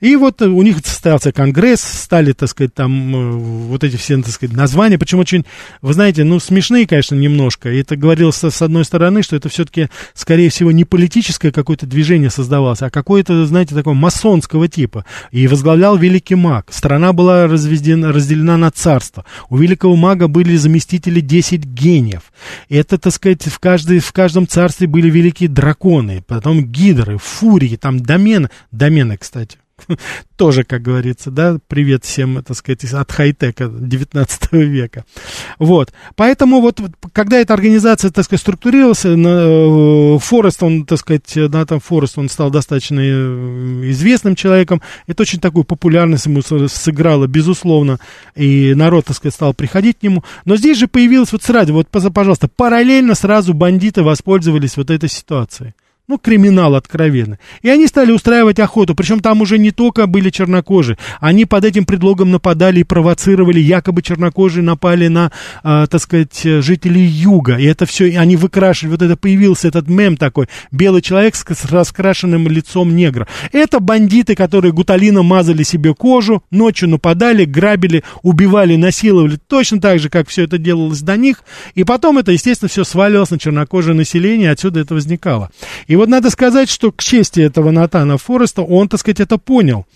[0.00, 4.32] И вот у них состоялся конгресс, стали, так сказать, там э, вот эти все, так
[4.32, 5.44] сказать, названия, почему очень,
[5.82, 7.70] вы знаете, ну, смешные, конечно, немножко.
[7.70, 12.30] И это говорилось, с одной стороны, что это все-таки, скорее всего, не политическое какое-то движение
[12.30, 15.04] создавалось, а какое-то, знаете, такого масонского типа.
[15.30, 16.66] И возглавлял великий маг.
[16.70, 19.24] Страна была разведена, разделена на царство.
[19.48, 22.32] У великого мага были заместители 10 гениев.
[22.68, 28.00] Это, так сказать, в, каждой, в каждом царстве были великие драконы, потом гидры, фурии, там
[28.00, 29.58] домены, домены, кстати.
[30.36, 35.04] тоже, как говорится, да, привет всем, так сказать, от хай-тека 19 века.
[35.58, 36.80] Вот, поэтому вот,
[37.12, 42.28] когда эта организация, так сказать, структурировалась, э, Форест, он, так сказать, на там Форест, он
[42.28, 47.98] стал достаточно э, известным человеком, это очень такую популярность ему сыграло, безусловно,
[48.34, 51.88] и народ, так сказать, стал приходить к нему, но здесь же появилось вот сразу, вот,
[51.88, 55.74] пожалуйста, параллельно сразу бандиты воспользовались вот этой ситуацией
[56.08, 57.38] ну, криминал откровенно.
[57.62, 61.84] И они стали устраивать охоту, причем там уже не только были чернокожие, они под этим
[61.84, 65.32] предлогом нападали и провоцировали, якобы чернокожие напали на,
[65.64, 70.16] э, так сказать, жителей юга, и это все, они выкрашивали, вот это появился этот мем
[70.16, 73.26] такой, белый человек с, с раскрашенным лицом негра.
[73.52, 80.08] Это бандиты, которые гуталином мазали себе кожу, ночью нападали, грабили, убивали, насиловали, точно так же,
[80.08, 81.42] как все это делалось до них,
[81.74, 85.50] и потом это, естественно, все сваливалось на чернокожее население, отсюда это возникало.
[85.88, 89.38] И и вот надо сказать, что к чести этого Натана Фореста, он, так сказать, это
[89.38, 89.86] понял.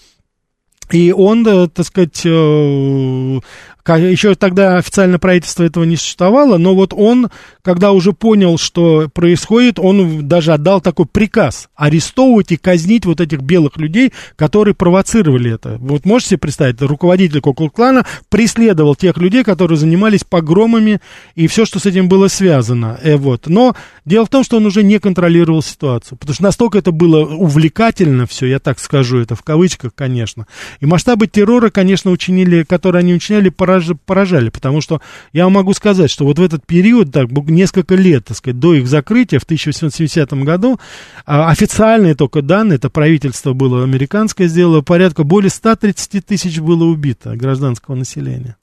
[0.91, 3.41] И он, э, так сказать, э,
[3.87, 7.31] еще тогда официально правительство этого не существовало, но вот он,
[7.63, 13.41] когда уже понял, что происходит, он даже отдал такой приказ арестовывать и казнить вот этих
[13.41, 15.77] белых людей, которые провоцировали это.
[15.81, 21.01] Вот можете себе представить, руководитель Куклу-клана преследовал тех людей, которые занимались погромами
[21.35, 22.99] и все, что с этим было связано.
[23.03, 23.47] Э, вот.
[23.47, 27.25] Но дело в том, что он уже не контролировал ситуацию, потому что настолько это было
[27.25, 30.47] увлекательно все, я так скажу это в кавычках, конечно.
[30.81, 33.70] И масштабы террора, конечно, учинили, которые они учиняли, поражали
[34.07, 35.01] поражали, потому что
[35.33, 38.89] я могу сказать, что вот в этот период, так, несколько лет, так сказать, до их
[38.89, 40.79] закрытия в 1870 году,
[41.27, 47.37] а, официальные только данные, это правительство было американское, сделало порядка более 130 тысяч было убито
[47.37, 48.57] гражданского населения.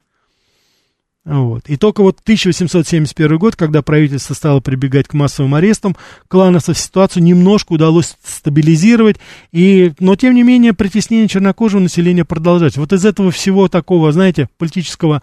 [1.28, 1.64] Вот.
[1.68, 5.98] И только вот 1871 год, когда правительство стало прибегать к массовым арестам,
[6.30, 9.18] клановцев ситуацию немножко удалось стабилизировать,
[9.52, 12.80] и, но тем не менее притеснение чернокожего населения продолжается.
[12.80, 15.22] Вот из этого всего такого, знаете, политического,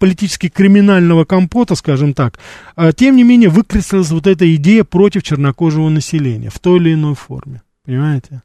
[0.00, 2.40] политически криминального компота, скажем так,
[2.74, 7.14] а, тем не менее выкрестилась вот эта идея против чернокожего населения в той или иной
[7.14, 7.62] форме.
[7.84, 8.42] Понимаете?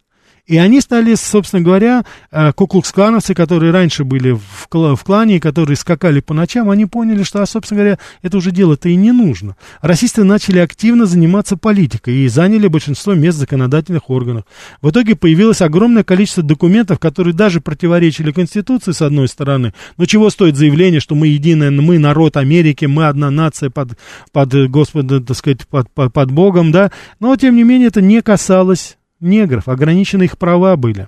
[0.49, 5.77] И они стали, собственно говоря, э, куклукс-клановцы, которые раньше были в, кла в клане, которые
[5.77, 9.55] скакали по ночам, они поняли, что, а, собственно говоря, это уже дело-то и не нужно.
[9.83, 14.45] Расисты начали активно заниматься политикой и заняли большинство мест в законодательных органах.
[14.81, 20.31] В итоге появилось огромное количество документов, которые даже противоречили Конституции, с одной стороны, но чего
[20.31, 23.99] стоит заявление, что мы единая, мы народ Америки, мы одна нация под,
[24.31, 28.23] под Господа, так сказать, под, под, под Богом, да, но, тем не менее, это не
[28.23, 31.07] касалось негров, ограничены их права были.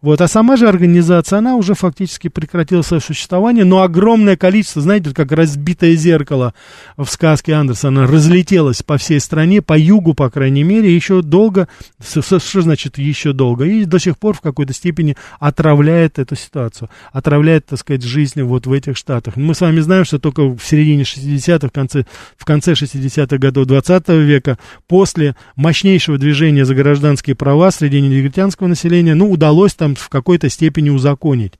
[0.00, 5.12] Вот, а сама же организация, она уже фактически прекратила свое существование, но огромное количество, знаете,
[5.12, 6.54] как разбитое зеркало
[6.96, 11.68] в сказке Андерсона, разлетелось по всей стране, по югу, по крайней мере, еще долго,
[12.02, 17.66] что значит еще долго, и до сих пор в какой-то степени отравляет эту ситуацию, отравляет,
[17.66, 19.36] так сказать, жизнь вот в этих штатах.
[19.36, 22.06] Мы с вами знаем, что только в середине 60-х, в конце,
[22.38, 29.14] в конце 60-х годов 20 века, после мощнейшего движения за гражданские права среди негритянского населения,
[29.14, 31.54] ну, удалось там в какой-то степени узаконить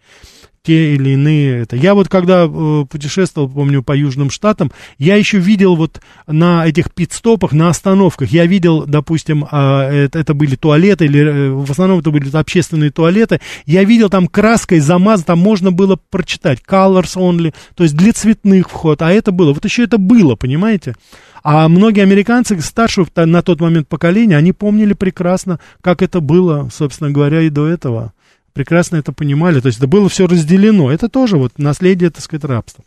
[0.62, 1.76] те или иные это.
[1.76, 6.92] Я вот когда э, путешествовал, помню, по Южным Штатам, я еще видел вот на этих
[6.92, 12.00] пит-стопах, на остановках, я видел, допустим, э, это, это были туалеты, или э, в основном
[12.00, 17.55] это были общественные туалеты, я видел там краской замаз, там можно было прочитать colors only,
[17.74, 20.94] то есть для цветных вход, а это было, вот еще это было, понимаете?
[21.42, 27.11] А многие американцы старшего на тот момент поколения, они помнили прекрасно, как это было, собственно
[27.11, 28.12] говоря, и до этого.
[28.53, 29.61] Прекрасно это понимали.
[29.61, 30.90] То есть это было все разделено.
[30.90, 32.85] Это тоже вот наследие, так сказать, рабства.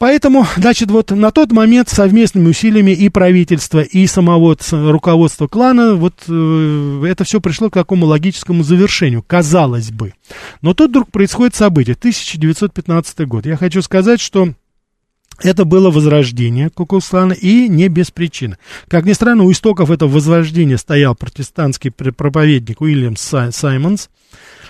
[0.00, 6.14] Поэтому, значит, вот на тот момент совместными усилиями и правительства, и самого руководства клана, вот
[6.26, 10.14] э, это все пришло к такому логическому завершению, казалось бы.
[10.62, 13.44] Но тут вдруг происходит событие, 1915 год.
[13.44, 14.54] Я хочу сказать, что
[15.42, 18.58] это было возрождение Кукулслана и не без причины.
[18.88, 24.08] Как ни странно, у истоков этого возрождения стоял протестантский проповедник Уильям Саймонс.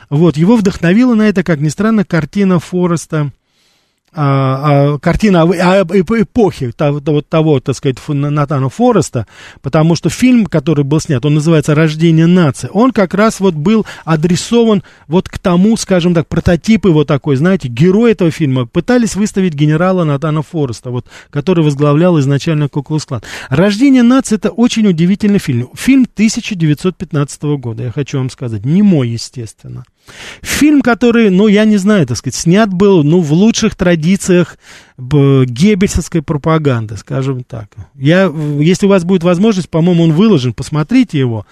[0.09, 3.33] Вот, его вдохновила на это, как ни странно, картина Фореста
[4.12, 9.26] а, а, картина а, эпохи того, того, того, так сказать, Натана Фореста,
[9.62, 13.86] потому что фильм, который был снят, он называется «Рождение нации», он как раз вот был
[14.04, 19.54] адресован вот к тому, скажем так, прототип его такой, знаете, герой этого фильма, пытались выставить
[19.54, 23.22] генерала Натана Фореста, вот, который возглавлял изначально Куклус-клан.
[23.48, 25.70] «Рождение нации»— это очень удивительный фильм.
[25.74, 29.84] Фильм 1915 года, я хочу вам сказать, не мой, естественно.
[30.42, 34.56] Фильм, который, ну, я не знаю, так сказать, снят был, ну, в лучших традициях
[35.00, 37.68] геббельсовской пропаганды, скажем так.
[37.94, 41.46] Я, если у вас будет возможность, по-моему, он выложен, посмотрите его.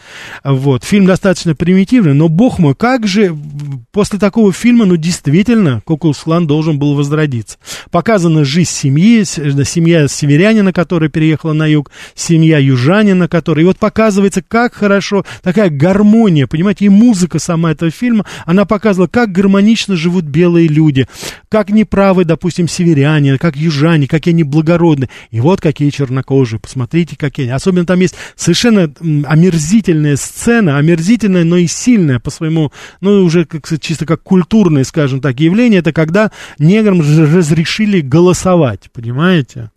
[0.45, 0.85] Вот.
[0.85, 3.37] Фильм достаточно примитивный, но, бог мой, как же
[3.93, 7.59] после такого фильма, ну, действительно, Куклус-клан должен был возродиться.
[7.91, 13.63] Показана жизнь семьи, семья северянина, которая переехала на юг, семья южанина, который...
[13.63, 19.09] И вот показывается, как хорошо, такая гармония, понимаете, и музыка сама этого фильма, она показывала,
[19.09, 21.07] как гармонично живут белые люди,
[21.49, 25.09] как неправы, допустим, северяне, как южане, какие они благородны.
[25.31, 27.55] И вот какие чернокожие, посмотрите, какие они.
[27.55, 28.93] Особенно там есть совершенно
[29.27, 35.21] омерзительная сцена, омерзительная, но и сильная по своему, ну, уже как, чисто как культурное, скажем
[35.21, 35.81] так, явление.
[35.81, 39.71] Это когда неграм разрешили голосовать, понимаете?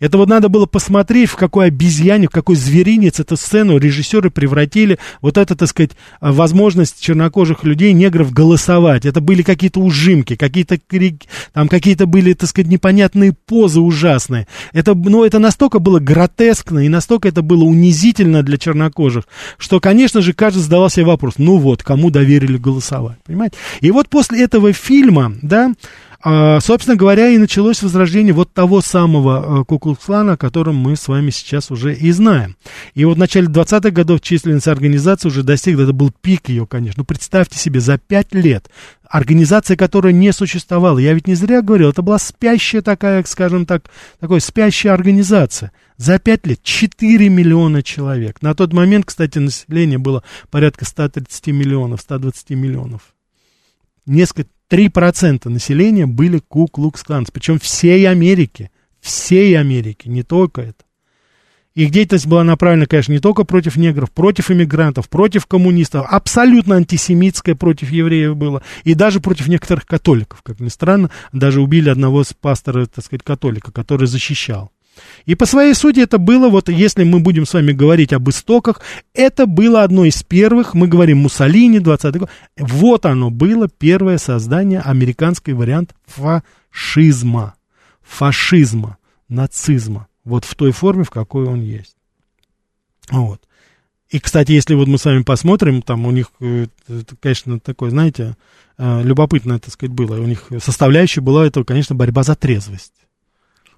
[0.00, 4.98] Это вот надо было посмотреть, в какой обезьяне, в какой зверинец эту сцену режиссеры превратили.
[5.20, 9.06] Вот это, так сказать, возможность чернокожих людей, негров, голосовать.
[9.06, 10.78] Это были какие-то ужимки, какие-то
[11.52, 14.46] там какие-то были, так сказать, непонятные позы ужасные.
[14.72, 19.24] Это, ну, это настолько было гротескно и настолько это было унизительно для чернокожих,
[19.58, 23.56] что, конечно же, каждый задавал себе вопрос, ну вот, кому доверили голосовать, понимаете?
[23.80, 29.60] И вот после этого фильма, да, а, собственно говоря, и началось возрождение вот того самого
[29.60, 32.56] э, Куклукс-клана, о котором мы с вами сейчас уже и знаем.
[32.94, 37.00] И вот в начале 20-х годов численность организации уже достигла, это был пик ее, конечно.
[37.02, 38.70] Ну, представьте себе, за пять лет
[39.06, 43.90] организация, которая не существовала, я ведь не зря говорил, это была спящая такая, скажем так,
[44.18, 45.72] такой спящая организация.
[45.96, 48.42] За пять лет 4 миллиона человек.
[48.42, 53.14] На тот момент, кстати, население было порядка 130 миллионов, 120 миллионов.
[54.06, 60.84] Несколько 3% населения были Ку-Клукс-Кланс, причем всей Америки, всей Америки, не только это.
[61.74, 67.56] Их деятельность была направлена, конечно, не только против негров, против иммигрантов, против коммунистов, абсолютно антисемитская
[67.56, 72.32] против евреев было, и даже против некоторых католиков, как ни странно, даже убили одного из
[72.32, 74.70] пастора, так сказать, католика, который защищал.
[75.26, 78.80] И по своей сути это было, вот если мы будем с вами говорить об истоках,
[79.14, 84.80] это было одно из первых, мы говорим Муссолини, 20 год, вот оно было первое создание,
[84.80, 87.54] американский вариант фашизма,
[88.02, 91.96] фашизма, нацизма, вот в той форме, в какой он есть.
[93.10, 93.40] Вот.
[94.10, 96.66] И, кстати, если вот мы с вами посмотрим, там у них, э,
[97.20, 98.36] конечно, такое, знаете,
[98.78, 100.20] э, любопытное, так сказать, было.
[100.20, 103.03] У них составляющая была это, конечно, борьба за трезвость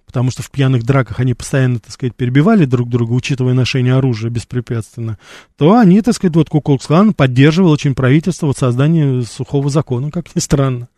[0.06, 4.30] потому что в пьяных драках они постоянно, так сказать, перебивали друг друга, учитывая ношение оружия
[4.30, 5.18] беспрепятственно,
[5.56, 10.40] то они, так сказать, вот Куклукс-клан поддерживал очень правительство вот создание сухого закона, как ни
[10.40, 10.88] странно.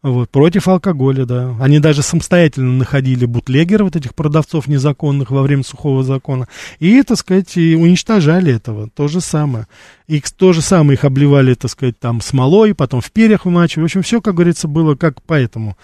[0.00, 1.56] Вот, против алкоголя, да.
[1.60, 6.46] Они даже самостоятельно находили бутлегеров, вот этих продавцов незаконных во время сухого закона.
[6.78, 8.88] И, так сказать, и уничтожали этого.
[8.88, 9.66] То же самое.
[10.06, 13.82] И то же самое их обливали, так сказать, там смолой, потом в перьях вымачивали.
[13.82, 15.76] В общем, все, как говорится, было как по этому.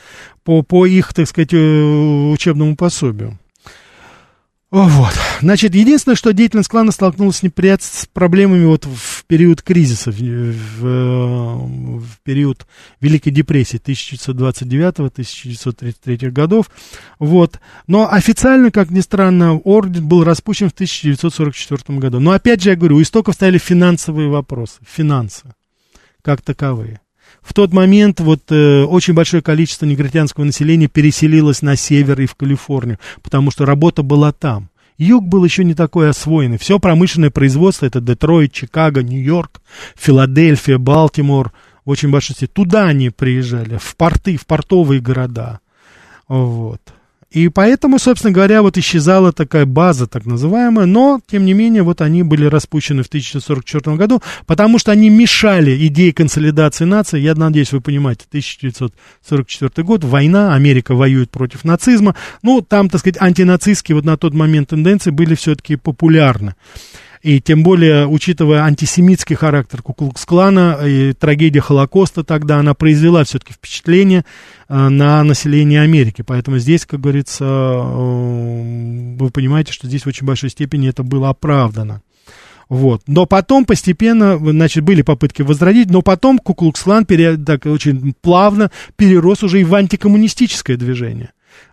[0.45, 3.39] По, по их, так сказать, э, учебному пособию.
[4.75, 5.15] Вот.
[5.41, 7.81] Значит, единственное, что деятельность клана столкнулась неприят...
[7.81, 12.67] с проблемами вот в период кризиса, в, в, в период
[13.01, 16.73] Великой депрессии 1929-1933 годов.
[17.21, 17.61] Вот.
[17.87, 22.19] Но официально, как ни странно, орден был распущен в 1944 году.
[22.19, 25.55] Но опять же, я говорю, у истоков стояли финансовые вопросы, финансы
[26.21, 26.99] как таковые.
[27.43, 32.35] В тот момент вот э, очень большое количество негритянского населения переселилось на север и в
[32.35, 34.71] Калифорнию, потому что работа была там.
[34.97, 36.59] Юг был еще не такой освоенный.
[36.59, 39.61] Все промышленное производство, это Детройт, Чикаго, Нью-Йорк,
[39.97, 41.53] Филадельфия, Балтимор,
[41.85, 42.47] в очень большинстве.
[42.47, 45.61] Туда они приезжали, в порты, в портовые города.
[46.29, 46.81] Вот.
[47.35, 52.01] И поэтому, собственно говоря, вот исчезала такая база, так называемая, но, тем не менее, вот
[52.01, 57.19] они были распущены в 1944 году, потому что они мешали идее консолидации нации.
[57.19, 62.15] Я надеюсь, вы понимаете, 1944 год, война, Америка воюет против нацизма.
[62.43, 66.55] Ну, там, так сказать, антинацистские вот на тот момент тенденции были все-таки популярны.
[67.25, 74.27] И тем более, учитывая антисемитский характер Куклукс-клана и трагедия Холокоста тогда, она произвела все-таки впечатление
[74.69, 76.21] э, на население Америки.
[76.21, 81.31] Поэтому здесь, как говорится, э, вы понимаете, что здесь в очень большой степени это было
[81.31, 82.03] оправдано.
[82.69, 83.01] Вот.
[83.07, 89.63] Но потом постепенно, значит, были попытки возродить, но потом Куклукс-клан так очень плавно перерос уже
[89.63, 91.31] и в антикоммунистическое движение.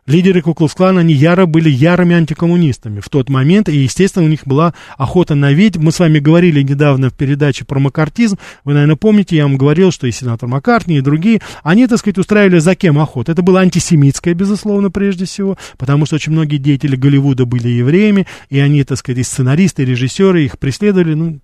[0.08, 4.74] Лидеры Куклус-клана, они яро были ярыми антикоммунистами в тот момент, и, естественно, у них была
[4.98, 5.84] охота на ведьм.
[5.84, 9.92] Мы с вами говорили недавно в передаче про макартизм, вы, наверное, помните, я вам говорил,
[9.92, 13.32] что и сенатор Маккартни, и другие, они, так сказать, устраивали за кем охоту.
[13.32, 18.60] Это было антисемитское, безусловно, прежде всего, потому что очень многие деятели Голливуда были евреями, и
[18.60, 21.40] они, так сказать, и сценаристы, и режиссеры их преследовали, ну,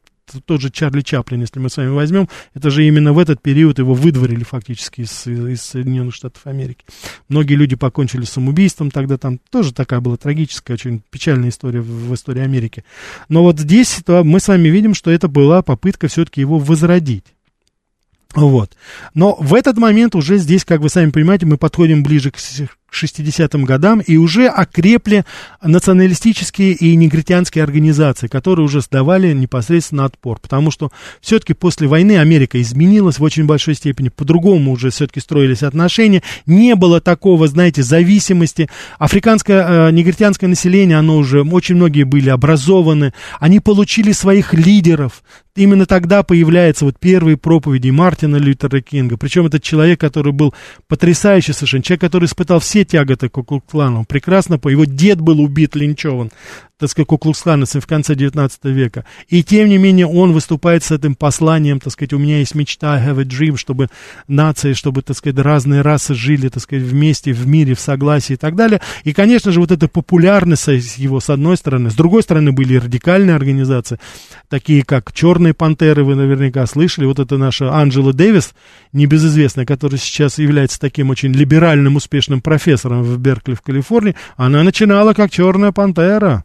[0.46, 3.80] тот же Чарли Чаплин, если мы с вами возьмем, это же именно в этот период
[3.80, 6.86] его выдворили фактически из, из Соединенных Штатов Америки.
[7.30, 12.14] Многие люди покончили самоубийством, тогда там тоже такая была трагическая, очень печальная история в, в
[12.14, 12.84] истории Америки.
[13.30, 17.26] Но вот здесь то мы с вами видим, что это была попытка все-таки его возродить.
[18.36, 18.76] Вот.
[19.14, 22.38] Но в этот момент уже здесь, как вы сами понимаете, мы подходим ближе к
[22.92, 25.26] 60-м годам, и уже окрепли
[25.62, 32.62] националистические и негритянские организации, которые уже сдавали непосредственно отпор, потому что все-таки после войны Америка
[32.62, 38.70] изменилась в очень большой степени, по-другому уже все-таки строились отношения, не было такого, знаете, зависимости,
[39.00, 45.24] африканское, э, негритянское население, оно уже, очень многие были образованы, они получили своих лидеров,
[45.58, 50.54] именно тогда появляются вот первые проповеди Мартина Лютера Кинга, причем этот человек, который был
[50.88, 54.00] потрясающий совершенно, человек, который испытал все тяготы Куклукс-клана.
[54.00, 56.32] Он прекрасно, его дед был убит, линчеван,
[56.80, 59.06] так сказать, куклукс-клановцем в конце 19 века.
[59.30, 62.94] И тем не менее он выступает с этим посланием, так сказать, у меня есть мечта,
[62.94, 63.88] I have a dream, чтобы
[64.28, 68.38] нации, чтобы, так сказать, разные расы жили, так сказать, вместе, в мире, в согласии и
[68.38, 68.82] так далее.
[69.04, 73.36] И, конечно же, вот эта популярность его с одной стороны, с другой стороны были радикальные
[73.36, 74.00] организации,
[74.50, 75.12] такие как
[75.48, 78.54] Черные пантеры, вы наверняка слышали, вот это наша Анджела Дэвис,
[78.92, 85.14] небезызвестная, которая сейчас является таким очень либеральным, успешным профессором в Беркли в Калифорнии, она начинала
[85.14, 86.44] как Черная пантера.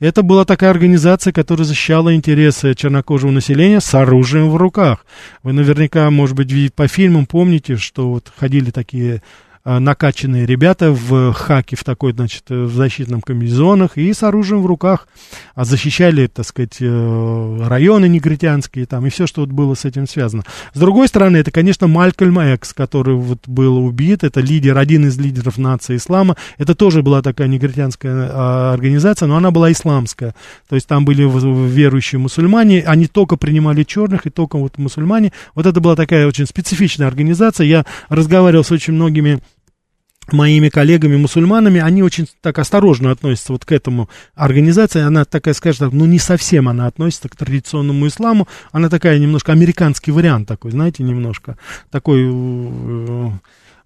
[0.00, 5.06] Это была такая организация, которая защищала интересы чернокожего населения с оружием в руках.
[5.42, 9.22] Вы наверняка, может быть, по фильмам помните, что вот ходили такие
[9.64, 14.66] накачанные ребята в хаке, в такой, значит, э, в защитном комбинезонах и с оружием в
[14.66, 15.06] руках,
[15.54, 20.08] а защищали, так сказать, э, районы негритянские там и все, что вот было с этим
[20.08, 20.42] связано.
[20.74, 25.16] С другой стороны, это, конечно, Малькольм Экс, который вот был убит, это лидер, один из
[25.18, 30.34] лидеров нации ислама, это тоже была такая негритянская а, организация, но она была исламская,
[30.68, 35.66] то есть там были верующие мусульмане, они только принимали черных и только вот мусульмане, вот
[35.66, 39.40] это была такая очень специфичная организация, я разговаривал с очень многими
[40.30, 45.92] моими коллегами-мусульманами, они очень так осторожно относятся вот к этому организации, она такая, скажем так,
[45.92, 51.02] ну не совсем она относится к традиционному исламу, она такая немножко американский вариант такой, знаете,
[51.02, 51.56] немножко
[51.90, 53.30] такой, э,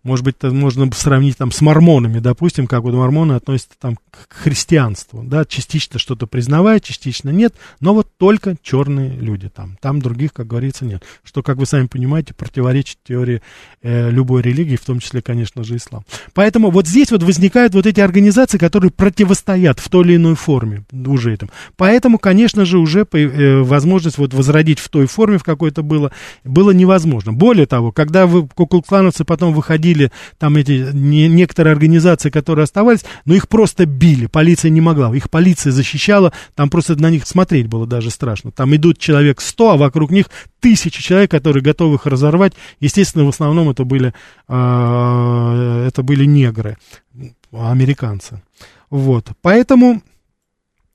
[0.07, 4.33] Может быть, это можно сравнить там с мормонами, допустим, как вот мормоны относятся там к
[4.33, 10.33] христианству, да, частично что-то признавая, частично нет, но вот только черные люди там, там других,
[10.33, 11.03] как говорится, нет.
[11.25, 13.43] Что, как вы сами понимаете, противоречит теории
[13.83, 16.05] э, любой религии, в том числе, конечно же, ислам.
[16.35, 20.85] Поэтому вот здесь вот возникают вот эти организации, которые противостоят в той или иной форме
[20.93, 21.51] уже этому.
[21.77, 26.13] Поэтому, конечно же, уже э, возможность вот возродить в той форме, в какой то было,
[26.45, 27.33] было невозможно.
[27.33, 29.96] Более того, когда вы, куклуклановцы потом выходили,
[30.39, 35.31] там эти не, некоторые организации, которые оставались, но их просто били, полиция не могла, их
[35.31, 38.51] полиция защищала, там просто на них смотреть было даже страшно.
[38.51, 40.27] Там идут человек 100, а вокруг них
[40.61, 42.55] тысячи человек, которые готовы их разорвать.
[42.81, 44.15] Естественно, в основном это были,
[44.49, 46.77] э, это были негры,
[47.53, 48.43] американцы.
[48.91, 50.03] Вот, поэтому...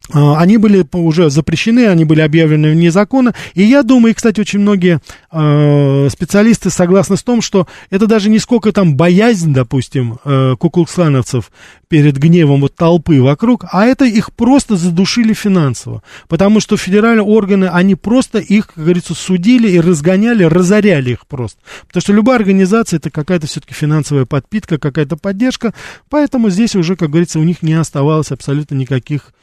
[0.10, 3.34] А, они были уже запрещены, они были объявлены вне закона.
[3.54, 5.00] И я думаю, и, кстати, очень многие
[5.32, 11.52] э, специалисты согласны с том, что это даже не сколько там боязнь, допустим, э, куклукслановцев
[11.88, 16.02] перед гневом вот толпы вокруг, а это их просто задушили финансово.
[16.28, 21.60] Потому что федеральные органы, они просто их, как говорится, судили и разгоняли, разоряли их просто.
[21.88, 25.74] Потому что любая организация это какая-то все-таки финансовая подпитка, какая-то поддержка.
[26.10, 29.34] Поэтому здесь уже, как говорится, у них не оставалось абсолютно никаких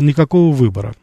[0.00, 0.94] никакого выбора.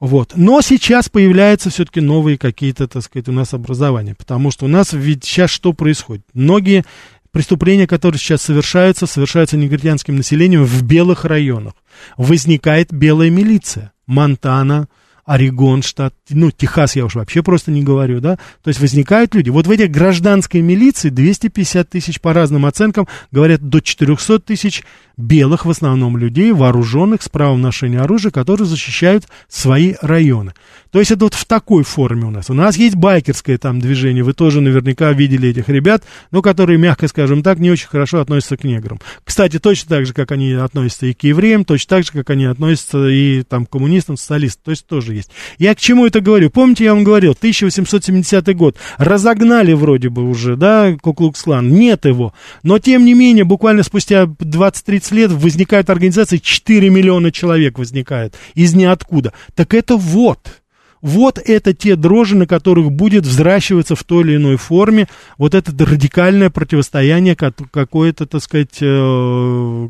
[0.00, 0.32] Вот.
[0.34, 4.92] Но сейчас появляются все-таки новые какие-то, так сказать, у нас образования, потому что у нас
[4.92, 6.24] ведь сейчас что происходит?
[6.34, 6.84] Многие
[7.30, 11.74] преступления, которые сейчас совершаются, совершаются негритянским населением в белых районах.
[12.16, 13.92] Возникает белая милиция.
[14.06, 14.88] Монтана,
[15.24, 19.50] Орегон штат, ну, Техас я уж вообще просто не говорю, да, то есть возникают люди.
[19.50, 24.82] Вот в этих гражданской милиции 250 тысяч по разным оценкам, говорят, до 400 тысяч
[25.16, 30.54] белых в основном людей, вооруженных с правом ношения оружия, которые защищают свои районы.
[30.90, 32.50] То есть это вот в такой форме у нас.
[32.50, 37.06] У нас есть байкерское там движение, вы тоже наверняка видели этих ребят, но которые, мягко
[37.08, 39.00] скажем так, не очень хорошо относятся к неграм.
[39.24, 42.44] Кстати, точно так же, как они относятся и к евреям, точно так же, как они
[42.46, 45.30] относятся и там к коммунистам, социалистам, то есть тоже есть.
[45.58, 46.50] Я к чему это говорю?
[46.50, 52.32] Помните, я вам говорил, 1870 год, разогнали вроде бы уже, да, Куклукс-клан, нет его,
[52.62, 58.74] но тем не менее, буквально спустя 20-30 лет возникает организация, 4 миллиона человек возникает из
[58.74, 59.32] ниоткуда.
[59.54, 60.61] Так это вот,
[61.02, 65.72] вот это те дрожжи, на которых будет взращиваться в той или иной форме вот это
[65.84, 69.88] радикальное противостояние, какое-то, так сказать, э,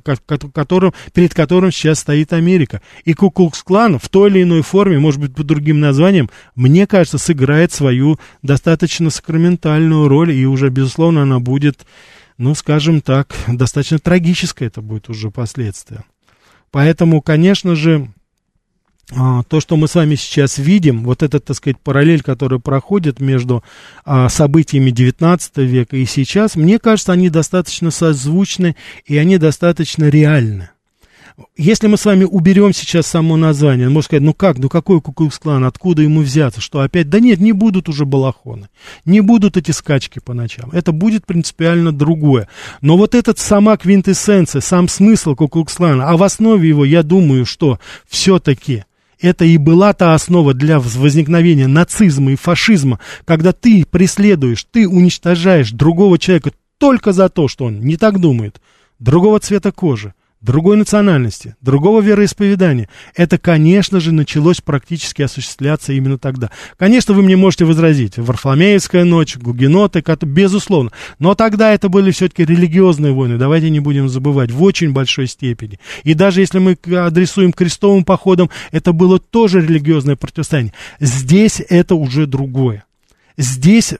[0.54, 2.80] которым, перед которым сейчас стоит Америка.
[3.04, 7.72] И Куклукс-клан в той или иной форме, может быть, под другим названием, мне кажется, сыграет
[7.72, 11.86] свою достаточно сакраментальную роль, и уже, безусловно, она будет
[12.38, 16.02] ну, скажем так, достаточно трагическое это будет уже последствие.
[16.72, 18.08] Поэтому, конечно же,
[19.08, 23.62] то, что мы с вами сейчас видим, вот эта, так сказать, параллель, которая проходит между
[24.04, 28.74] а, событиями 19 века и сейчас, мне кажется, они достаточно созвучны
[29.04, 30.70] и они достаточно реальны.
[31.56, 35.64] Если мы с вами уберем сейчас само название, можно сказать, ну как, ну какой Кукукс-клан,
[35.64, 38.68] откуда ему взяться, что опять, да нет, не будут уже балахоны,
[39.04, 42.48] не будут эти скачки по ночам, это будет принципиально другое.
[42.80, 47.78] Но вот этот сама квинтэссенция, сам смысл Кукукс-клана, а в основе его, я думаю, что
[48.06, 48.84] все-таки
[49.22, 55.70] это и была та основа для возникновения нацизма и фашизма, когда ты преследуешь, ты уничтожаешь
[55.70, 58.60] другого человека только за то, что он не так думает,
[58.98, 62.88] другого цвета кожи, другой национальности, другого вероисповедания.
[63.14, 66.50] Это, конечно же, началось практически осуществляться именно тогда.
[66.76, 70.90] Конечно, вы мне можете возразить, Варфоломеевская ночь, гугеноты, безусловно.
[71.18, 75.78] Но тогда это были все-таки религиозные войны, давайте не будем забывать, в очень большой степени.
[76.04, 80.74] И даже если мы адресуем крестовым походом, это было тоже религиозное противостояние.
[81.00, 82.84] Здесь это уже другое.
[83.38, 83.96] Здесь э,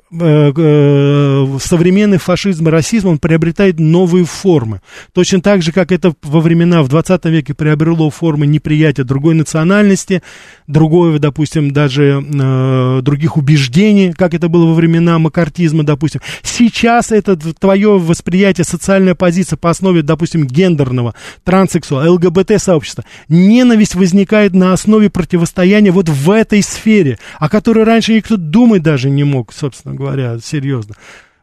[0.56, 4.82] э, современный фашизм и расизм, он приобретает новые формы.
[5.14, 10.22] Точно так же, как это во времена, в 20 веке приобрело формы неприятия другой национальности,
[10.66, 16.20] другой, допустим, даже э, других убеждений, как это было во времена макартизма, допустим.
[16.42, 21.14] Сейчас это твое восприятие, социальная позиция по основе, допустим, гендерного,
[21.44, 23.04] транссексуала, ЛГБТ-сообщества.
[23.28, 29.08] Ненависть возникает на основе противостояния вот в этой сфере, о которой раньше никто думать даже
[29.08, 30.94] не мог, собственно говоря, серьезно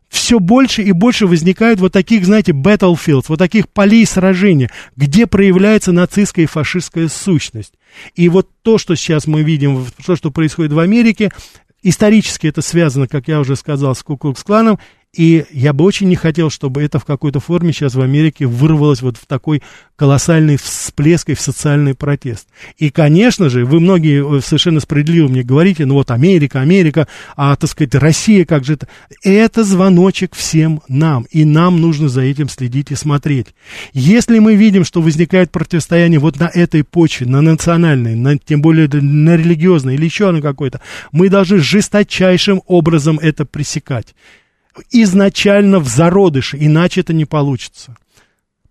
[0.10, 5.92] все больше и больше возникает вот таких, знаете, battlefields, вот таких полей сражения, где проявляется
[5.92, 7.74] нацистская и фашистская сущность.
[8.16, 11.32] И вот то, что сейчас мы видим, то, что происходит в Америке,
[11.84, 14.80] исторически это связано, как я уже сказал, с Куклукс-кланом,
[15.16, 19.02] И я бы очень не хотел, чтобы это в какой-то форме сейчас в Америке вырвалось
[19.02, 19.64] вот в такой
[19.96, 22.48] колоссальный всплеск и в социальный протест.
[22.78, 27.56] И, конечно же, вы многие э, совершенно справедливо мне говорите, ну вот Америка, Америка, а,
[27.56, 28.88] так сказать, Россия, как же это?
[29.24, 33.48] Это звоночек всем нам, и нам нужно за этим следить и смотреть.
[33.94, 38.88] Если мы видим, что возникает противостояние вот на этой почве, на национальной, на, тем более
[38.88, 40.82] на религиозной или еще на какой-то,
[41.12, 44.14] мы должны жесточайшим образом это пресекать
[44.92, 47.96] изначально в зародыше, иначе это не получится.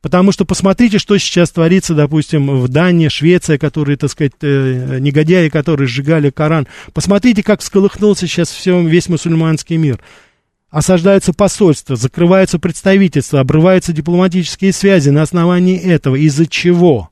[0.00, 5.48] Потому что посмотрите, что сейчас творится, допустим, в Дании, Швеция, которые, так сказать, э, негодяи,
[5.48, 6.68] которые сжигали Коран.
[6.92, 10.00] Посмотрите, как всколыхнулся сейчас все, весь мусульманский мир.
[10.70, 16.14] Осаждаются посольства, закрываются представительства, обрываются дипломатические связи на основании этого.
[16.14, 17.10] Из-за чего?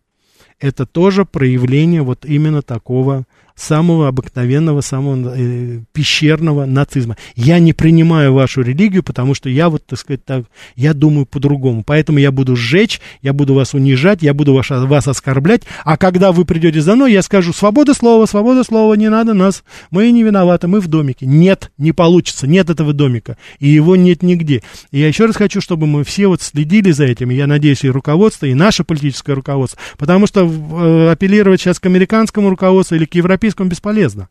[0.61, 3.25] Это тоже проявление вот именно такого
[3.57, 7.17] самого обыкновенного, самого э, пещерного нацизма.
[7.35, 10.45] Я не принимаю вашу религию, потому что я вот, так сказать, так,
[10.77, 11.83] я думаю по-другому.
[11.85, 16.33] Поэтому я буду сжечь, я буду вас унижать, я буду вас, вас оскорблять, а когда
[16.33, 20.23] вы придете за мной, я скажу, свобода слова, свобода слова, не надо нас, мы не
[20.23, 21.25] виноваты, мы в домике.
[21.25, 24.63] Нет, не получится, нет этого домика, и его нет нигде.
[24.91, 27.89] И я еще раз хочу, чтобы мы все вот следили за этим, я надеюсь, и
[27.89, 33.15] руководство, и наше политическое руководство, потому что э, апеллировать сейчас к американскому руководству или к
[33.15, 34.29] европейскому европейском бесполезно.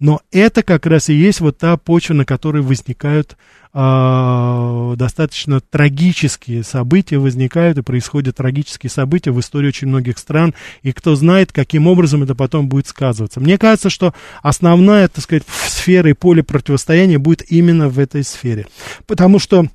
[0.00, 3.36] Но это как раз и есть вот та почва, на которой возникают
[3.72, 10.92] э, достаточно трагические события, возникают и происходят трагические события в истории очень многих стран, и
[10.92, 13.38] кто знает, каким образом это потом будет сказываться.
[13.38, 18.66] Мне кажется, что основная, так сказать, сфера и поле противостояния будет именно в этой сфере.
[19.06, 19.68] Потому что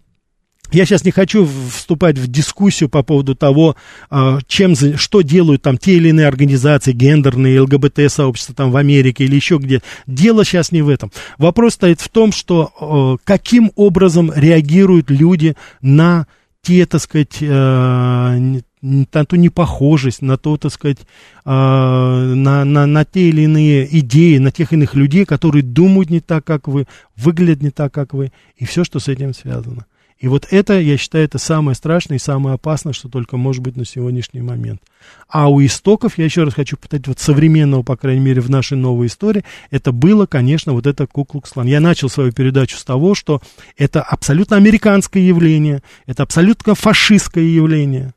[0.71, 3.75] я сейчас не хочу вступать в дискуссию по поводу того,
[4.09, 9.35] а, чем, что делают там те или иные организации, гендерные, ЛГБТ-сообщества там в Америке или
[9.35, 9.81] еще где.
[10.07, 11.11] Дело сейчас не в этом.
[11.37, 16.27] Вопрос стоит в том, что каким образом реагируют люди на
[16.61, 20.99] те, так сказать, э, на ту непохожесть, на то, так сказать,
[21.45, 26.45] на, на, на те или иные идеи, на тех иных людей, которые думают не так,
[26.45, 29.85] как вы, выглядят не так, как вы, и все, что с этим связано.
[30.19, 33.77] И вот это, я считаю, это самое страшное и самое опасное, что только может быть
[33.77, 34.81] на сегодняшний момент.
[35.29, 38.77] А у истоков, я еще раз хочу повторить, вот современного, по крайней мере, в нашей
[38.77, 41.67] новой истории, это было, конечно, вот это Куклукслан.
[41.67, 43.41] Я начал свою передачу с того, что
[43.77, 48.13] это абсолютно американское явление, это абсолютно фашистское явление,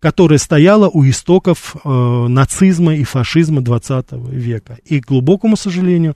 [0.00, 1.88] которое стояло у истоков э,
[2.28, 4.76] нацизма и фашизма 20 века.
[4.84, 6.14] И, к глубокому сожалению,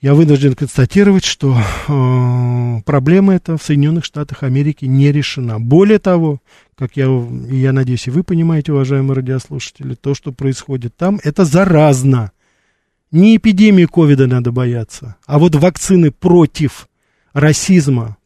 [0.00, 5.60] я вынужден констатировать, что э, проблема эта в Соединенных Штатах Америки не решена.
[5.60, 6.40] Более того,
[6.74, 7.06] как я,
[7.48, 12.32] я надеюсь, и вы понимаете, уважаемые радиослушатели, то, что происходит там, это заразно.
[13.10, 16.88] Не эпидемии ковида надо бояться, а вот вакцины против
[17.34, 18.16] расизма,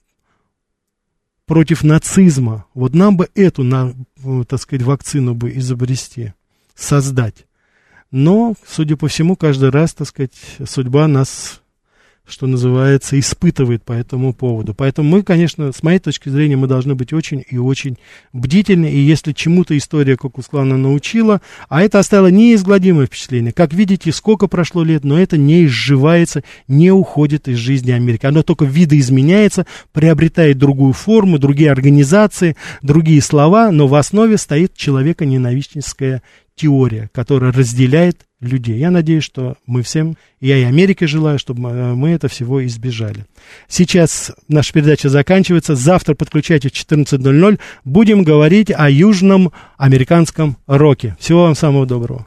[1.47, 2.66] против нацизма.
[2.75, 3.95] Вот нам бы эту, на,
[4.47, 6.35] так сказать, вакцину бы изобрести,
[6.75, 7.47] создать.
[8.12, 11.62] Но, судя по всему, каждый раз, так сказать, судьба нас
[12.27, 14.72] что называется, испытывает по этому поводу.
[14.75, 17.99] Поэтому мы, конечно, с моей точки зрения, мы должны быть очень и очень
[18.33, 18.87] бдительны.
[18.87, 23.53] И если чему-то история Кокусклана научила, а это оставило неизгладимое впечатление.
[23.53, 28.25] Как видите, сколько прошло лет, но это не изживается, не уходит из жизни Америки.
[28.25, 36.22] Оно только видоизменяется, приобретает другую форму, другие организации, другие слова, но в основе стоит человека-ненавистническая
[36.57, 38.78] теория, которая разделяет людей.
[38.78, 43.26] Я надеюсь, что мы всем, я и Америке желаю, чтобы э, мы это всего избежали.
[43.68, 45.74] Сейчас наша передача заканчивается.
[45.74, 47.59] Завтра подключайтесь в 14.00.
[47.84, 51.16] Будем говорить о южном американском роке.
[51.18, 52.26] Всего вам самого доброго.